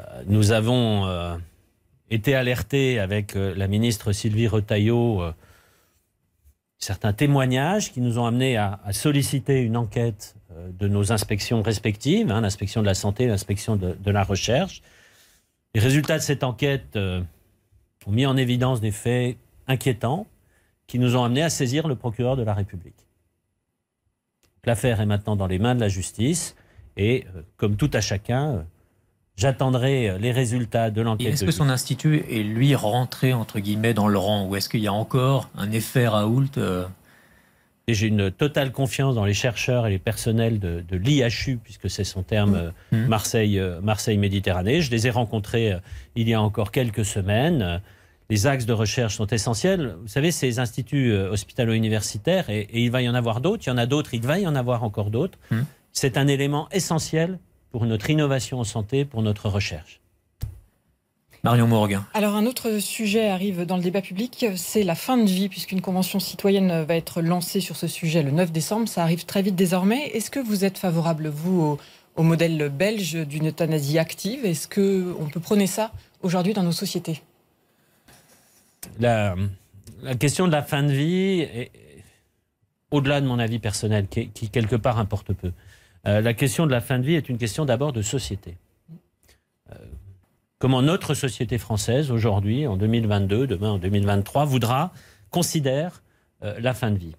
[0.00, 1.38] Euh, nous avons
[2.10, 5.22] été alertés avec la ministre Sylvie Retailleau
[6.78, 10.36] certains témoignages qui nous ont amenés à, solliciter une enquête
[10.78, 14.82] de nos inspections respectives, hein, l'inspection de la santé, l'inspection de, la recherche.
[15.74, 20.26] Les résultats de cette enquête ont mis en évidence des faits inquiétants
[20.86, 23.03] qui nous ont amenés à saisir le procureur de la République.
[24.66, 26.54] L'affaire est maintenant dans les mains de la justice
[26.96, 28.62] et, euh, comme tout à chacun, euh,
[29.36, 31.34] j'attendrai euh, les résultats de l'enquête.
[31.34, 34.80] Est-ce que son institut est, lui, rentré, entre guillemets, dans le rang Ou est-ce qu'il
[34.80, 36.50] y a encore un effet Raoult
[37.86, 42.22] j'ai une totale confiance dans les chercheurs et les personnels de, l'IHU, puisque c'est son
[42.22, 42.96] terme mmh.
[43.08, 44.80] Marseille, Marseille Méditerranée.
[44.80, 45.74] Je les ai rencontrés
[46.16, 47.82] il y a encore quelques semaines
[48.30, 49.96] les axes de recherche sont essentiels.
[50.00, 53.72] Vous savez, ces instituts euh, hospitalo-universitaires, et, il va y en avoir d'autres, il y
[53.72, 55.62] en a d'autres, il va y en avoir encore d'autres, hmm.
[55.92, 57.38] c'est un élément essentiel
[57.70, 60.00] pour notre innovation en santé, pour notre recherche.
[61.42, 62.02] Marion Morgan.
[62.14, 65.82] Alors un autre sujet arrive dans le débat public, c'est la fin de vie, puisqu'une
[65.82, 68.88] convention citoyenne va être lancée sur ce sujet le 9 décembre.
[68.88, 70.06] Ça arrive très vite désormais.
[70.14, 71.78] Est-ce que vous êtes favorable, vous, au,
[72.16, 74.46] au modèle belge d'une euthanasie active?
[74.46, 77.20] Est-ce qu'on peut prôner ça aujourd'hui dans nos sociétés?
[79.00, 79.36] La,
[80.18, 81.46] question de la fin de vie,
[82.90, 85.52] au-delà de mon avis personnel, qui, quelque part importe peu,
[86.06, 88.56] euh, la question de la fin de vie est une question d'abord de société.
[89.72, 89.74] Euh,
[90.58, 94.92] comment notre société française, aujourd'hui, en 2022, demain en 2023, voudra,
[95.30, 96.02] considère
[96.42, 97.14] euh, la fin de vie.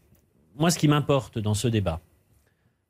[0.58, 2.00] Moi, ce qui m'importe dans ce débat,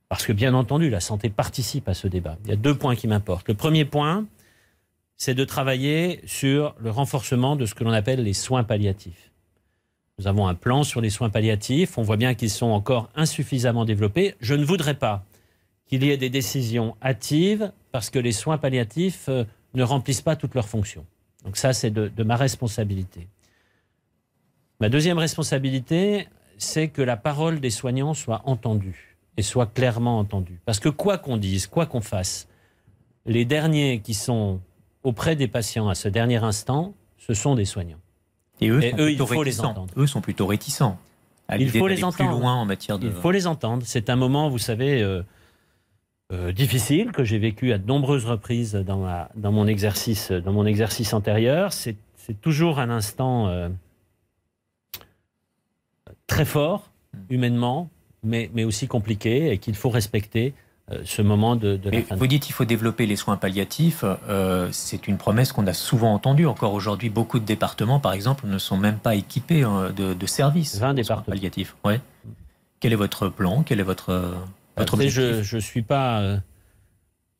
[0.09, 2.95] parce que bien entendu, la santé participe à ce débat, il y a deux points
[2.95, 3.47] qui m'importent.
[3.47, 4.25] Le premier point,
[5.17, 9.31] c'est de travailler sur le renforcement de ce que l'on appelle les soins palliatifs.
[10.17, 11.97] Nous avons un plan sur les soins palliatifs.
[11.97, 14.35] On voit bien qu'ils sont encore insuffisamment développés.
[14.39, 15.25] Je ne voudrais pas
[15.87, 19.43] qu'il y ait des décisions hâtives parce que les soins palliatifs euh,
[19.73, 21.05] ne remplissent pas toutes leurs fonctions.
[21.43, 23.27] Donc ça, c'est de, ma responsabilité.
[24.79, 30.59] Ma deuxième responsabilité, c'est que la parole des soignants soit entendue et soit clairement entendue.
[30.65, 32.47] Parce que quoi qu'on dise, quoi qu'on fasse,
[33.25, 34.59] les derniers qui sont
[35.05, 37.99] auprès des patients à ce dernier instant, ce sont des soignants.
[38.59, 38.81] Et eux,
[39.11, 39.93] il faut les entendre.
[39.97, 40.97] Eux sont plutôt réticents.
[41.57, 42.31] il faut les entendre.
[42.31, 43.07] Plus loin en matière de...
[43.07, 43.83] Il faut les entendre.
[43.85, 45.21] C'est un moment, vous savez, euh,
[46.33, 50.65] euh, difficile que j'ai vécu à de nombreuses reprises dans, dans, mon, exercice, dans mon
[50.65, 51.71] exercice antérieur.
[51.73, 51.97] C'est
[52.41, 53.69] toujours un instant euh,
[56.25, 57.19] très fort, hmm.
[57.29, 57.89] humainement,
[58.23, 60.53] mais, mais aussi compliqué et qu'il faut respecter
[61.03, 64.03] ce moment de, la fin Vous dites qu'il faut développer les soins palliatifs.
[64.29, 66.45] Euh, c'est une promesse qu'on a souvent entendue.
[66.45, 70.77] Encore aujourd'hui, beaucoup de départements, par exemple, ne sont même pas équipés hein, de, services
[70.77, 71.35] 20 départements.
[71.35, 71.75] palliatifs.
[71.83, 71.99] Ouais.
[72.79, 73.63] Quel est votre plan?
[73.63, 74.35] Quel est votre,
[74.77, 76.39] votre Je ne suis pas, Je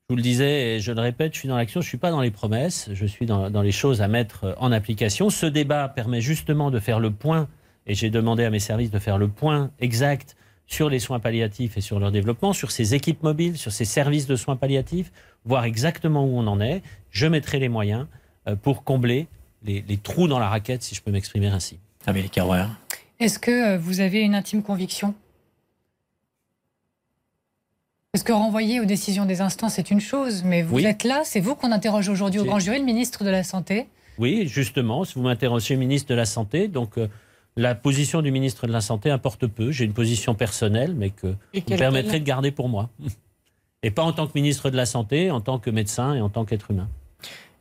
[0.10, 2.10] vous le disais et je le répète, je suis dans l'action, je ne suis pas
[2.10, 5.30] dans les promesses, je suis dans, dans, les choses à mettre en application.
[5.30, 7.48] Ce débat permet justement de faire le point,
[7.86, 10.36] et j'ai demandé à mes services de faire le point exact
[10.68, 14.26] sur les soins palliatifs et sur leur développement, sur ces équipes mobiles, sur ces services
[14.28, 15.11] de soins palliatifs,
[15.45, 16.82] voir exactement où on en est.
[17.11, 18.07] Je mettrai les moyens
[18.47, 19.28] euh, pour combler
[19.63, 21.80] les, les trous dans la raquette, si je peux m'exprimer ainsi.
[22.07, 22.66] Amélie Carouer.
[23.20, 25.13] Est-ce que euh, vous avez une intime conviction?
[28.11, 30.86] Parce que renvoyer aux décisions des instants, c'est une chose, mais vous Oui.
[30.86, 33.88] êtes là, c'est vous qu'on interroge aujourd'hui au grand jury, le ministre de la Santé.
[34.18, 37.09] Oui, justement, si vous m'interrogez ministre de la Santé, donc euh,
[37.58, 39.72] la position du ministre de la Santé importe peu.
[39.72, 42.89] J'ai une position personnelle, mais que vous permettrait est-elle de garder pour moi.
[43.84, 46.30] Et pas en tant que ministre de la Santé, en tant que médecin et en
[46.30, 46.89] tant qu'être humain.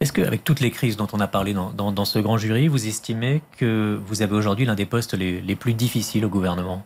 [0.01, 2.67] Est-ce qu'avec toutes les crises dont on a parlé dans, dans- dans ce grand jury,
[2.69, 6.85] vous estimez que vous avez aujourd'hui l'un des postes les, les plus difficiles au gouvernement?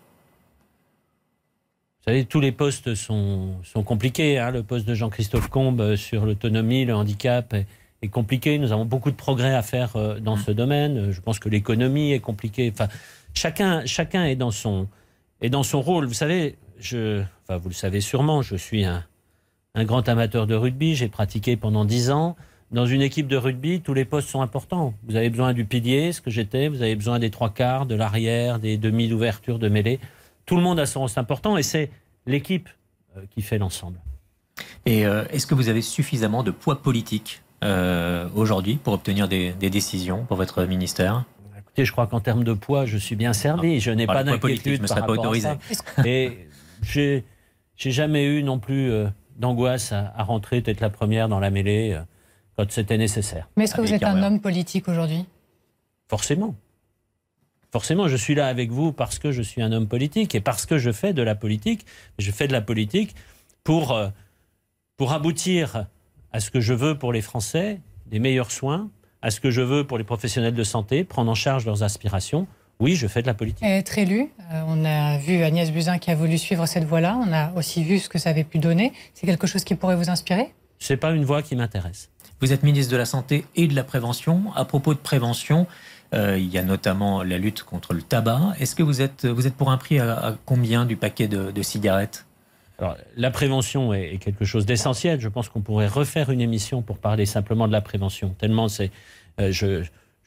[2.00, 4.38] Vous savez, tous les postes sont, sont compliqués.
[4.38, 4.50] hein.
[4.50, 7.54] Le poste de Jean-Christophe Combe euh, sur l'autonomie, le handicap
[8.02, 8.58] est compliqué.
[8.58, 10.98] Nous avons beaucoup de progrès à faire euh, dans ce domaine.
[10.98, 12.70] Euh, Je pense que l'économie est compliquée.
[12.72, 12.88] Enfin,
[13.34, 14.88] chacun, chacun est, dans son,
[15.40, 16.06] est dans son rôle.
[16.06, 19.04] Vous savez, je, enfin, vous le savez sûrement, je suis un,
[19.74, 20.94] un grand amateur de rugby.
[20.94, 22.36] J'ai pratiqué pendant dix ans.
[22.70, 24.92] Dans une équipe de rugby, tous les postes sont importants.
[25.08, 26.68] Vous avez besoin du pilier, ce que j'étais.
[26.68, 30.00] Vous avez besoin des trois quarts, de l'arrière, des demi d'ouverture, de mêlée.
[30.44, 31.90] Tout le monde a son rôle important et c'est
[32.26, 32.68] l'équipe
[33.16, 33.98] euh, qui fait l'ensemble.
[34.84, 39.70] Et euh, est-ce que vous avez suffisamment de poids politique aujourd'hui pour obtenir des, des
[39.70, 41.24] décisions pour votre ministère
[41.58, 43.78] Écoutez, je crois qu'en termes de poids, je suis bien servi.
[43.78, 45.48] Je n'ai pas d'inquiétude me par serais pas rapport à autorisé.
[45.70, 46.06] ça.
[46.06, 46.48] Et
[46.82, 47.24] j'ai
[47.76, 51.92] jamais eu non plus euh, d'angoisse à, à rentrer tête la première dans la mêlée
[51.92, 52.02] euh,
[52.56, 53.48] quand c'était nécessaire.
[53.56, 55.24] Mais est-ce que vous êtes un homme politique aujourd'hui?
[56.08, 56.54] Forcément.
[57.70, 60.66] Forcément, je suis là avec vous parce que je suis un homme politique et parce
[60.66, 61.84] que je fais de la politique.
[62.18, 63.14] Je fais de la politique
[63.62, 64.08] pour, euh,
[64.96, 65.86] pour aboutir
[66.38, 68.90] à ce que je veux pour les Français, des meilleurs soins,
[69.22, 72.46] à ce que je veux pour les professionnels de santé, prendre en charge leurs aspirations.
[72.78, 73.64] Oui, je fais de la politique.
[73.64, 77.18] Et Être élu, euh, on a vu Agnès Buzyn qui a voulu suivre cette voie-là,
[77.26, 78.92] on a aussi vu ce que ça avait pu donner.
[79.14, 80.54] C'est quelque chose qui pourrait vous inspirer?
[80.78, 82.08] C'est pas une voie qui m'intéresse.
[82.40, 84.52] Vous êtes ministre de la Santé et de la Prévention.
[84.54, 85.66] À propos de prévention,
[86.14, 88.52] euh, il y a notamment la lutte contre le tabac.
[88.60, 91.50] Est-ce que vous êtes, vous êtes pour un prix à, à combien du paquet de,
[91.50, 92.26] de cigarettes?
[92.78, 95.20] Alors, la prévention est, quelque chose d'essentiel.
[95.20, 98.34] Je pense qu'on pourrait refaire une émission pour parler simplement de la prévention.
[98.38, 98.92] Tellement c'est,
[99.40, 99.82] euh, je,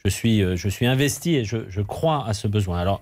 [0.10, 2.80] suis, euh, je suis investi et je, crois à ce besoin.
[2.80, 3.02] Alors,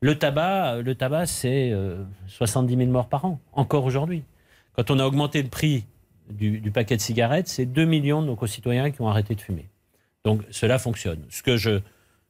[0.00, 4.24] le tabac, euh, le tabac, c'est euh, 70 000 morts par an, encore aujourd'hui.
[4.72, 5.84] Quand on a augmenté le prix
[6.28, 9.40] du, du paquet de cigarettes, c'est 2 millions de nos concitoyens qui ont arrêté de
[9.40, 9.68] fumer.
[10.24, 11.20] Donc, cela fonctionne.
[11.30, 11.80] Ce que je,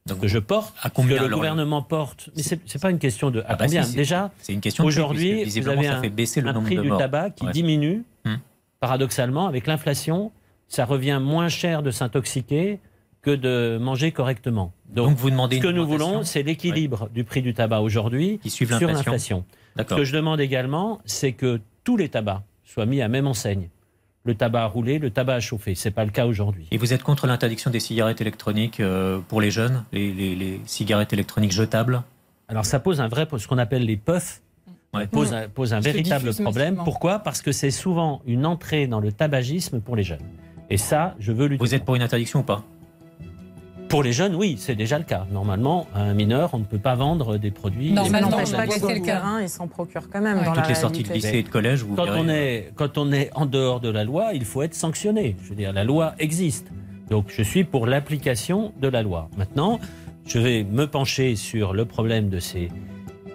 [0.07, 2.91] ce que je porte, à combien ce que le gouvernement porte, mais c'est c'est pas
[2.91, 3.83] une question de à Ah bah combien.
[3.83, 6.65] si, Déjà, c'est une question aujourd'hui, vous avez ça un, fait baisser le un nombre
[6.65, 6.97] prix de du morts.
[6.99, 7.51] tabac qui Ouais.
[7.53, 8.03] diminue.
[8.25, 8.35] Hmm.
[8.81, 10.31] Paradoxalement, avec l'inflation,
[10.67, 12.79] ça revient moins cher de s'intoxiquer
[13.21, 14.73] que de manger correctement.
[14.89, 18.41] Donc, Donc vous demandez ce que nous voulons, c'est l'équilibre du prix du tabac aujourd'hui
[18.45, 19.45] sur l'inflation.
[19.77, 23.69] Ce que je demande également, c'est que tous les tabacs soient mis à même enseigne.
[24.25, 25.75] Le tabac à rouler, le tabac à chauffer.
[25.75, 26.65] C'est pas le cas aujourd'hui.
[26.71, 30.61] Et vous êtes contre l'interdiction des cigarettes électroniques euh, pour les jeunes, les, les- les
[30.65, 32.03] cigarettes électroniques jetables?
[32.47, 34.41] Alors ça pose un vrai, ce qu'on appelle les puffs,
[34.93, 35.07] Ouais.
[35.07, 36.79] pose un, pose véritable problème.
[36.85, 37.17] Pourquoi?
[37.19, 40.21] Parce que c'est souvent une entrée dans le tabagisme pour les jeunes.
[40.69, 41.65] Et ça, je veux lutter.
[41.65, 42.63] Vous êtes pour une interdiction ou pas?
[43.93, 45.27] Pour les jeunes, oui, c'est déjà le cas.
[45.31, 47.91] Normalement, à un mineur, on ne peut pas vendre des produits.
[47.91, 50.45] Non, Ça Normalement, n'empêche on pas a que ils s'en procurent quand même Ouais.
[50.45, 52.19] dans Toutes la les sorties de lycée et de collège, vous quand verrez.
[52.19, 55.35] on, est, quand on est en dehors de la loi, il faut être sanctionné.
[55.43, 56.71] Je veux dire, la loi existe.
[57.11, 59.29] Donc, je suis pour l'application de la loi.
[59.37, 59.79] Maintenant,
[60.25, 62.69] je vais me pencher sur le problème de ces,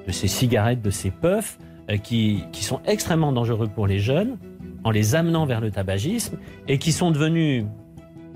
[0.09, 1.56] de ces cigarettes, de ces puffs,
[1.88, 4.36] euh, qui, qui sont extrêmement dangereux pour les jeunes,
[4.82, 6.36] en les amenant vers le tabagisme,
[6.66, 7.64] et qui sont devenus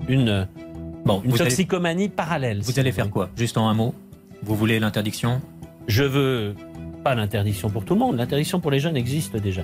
[0.07, 0.47] une,
[1.05, 2.61] Bon, une allez, toxicomanie parallèle.
[2.61, 3.29] vous si allez faire quoi?
[3.35, 3.93] Juste en un mot
[4.41, 5.41] Vous voulez l'interdiction?
[5.87, 6.55] Je veux
[7.03, 8.17] pas l'interdiction pour tout le monde.
[8.17, 9.63] L'interdiction pour les jeunes existe déjà.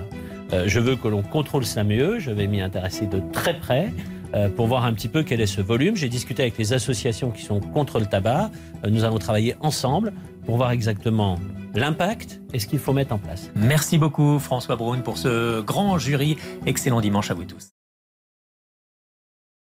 [0.52, 2.18] Euh, je veux que l'on contrôle ça mieux.
[2.18, 3.92] Je vais m'y intéresser de très près
[4.34, 5.96] euh, pour voir un petit peu quel est ce volume.
[5.96, 8.50] J'ai discuté avec les associations qui sont contre le tabac.
[8.84, 10.12] Euh, nous allons travailler ensemble
[10.44, 11.38] pour voir exactement
[11.74, 13.50] l'impact et ce qu'il faut mettre en place.
[13.54, 16.36] Merci beaucoup François Braun pour ce grand jury.
[16.66, 17.69] Excellent dimanche à vous tous.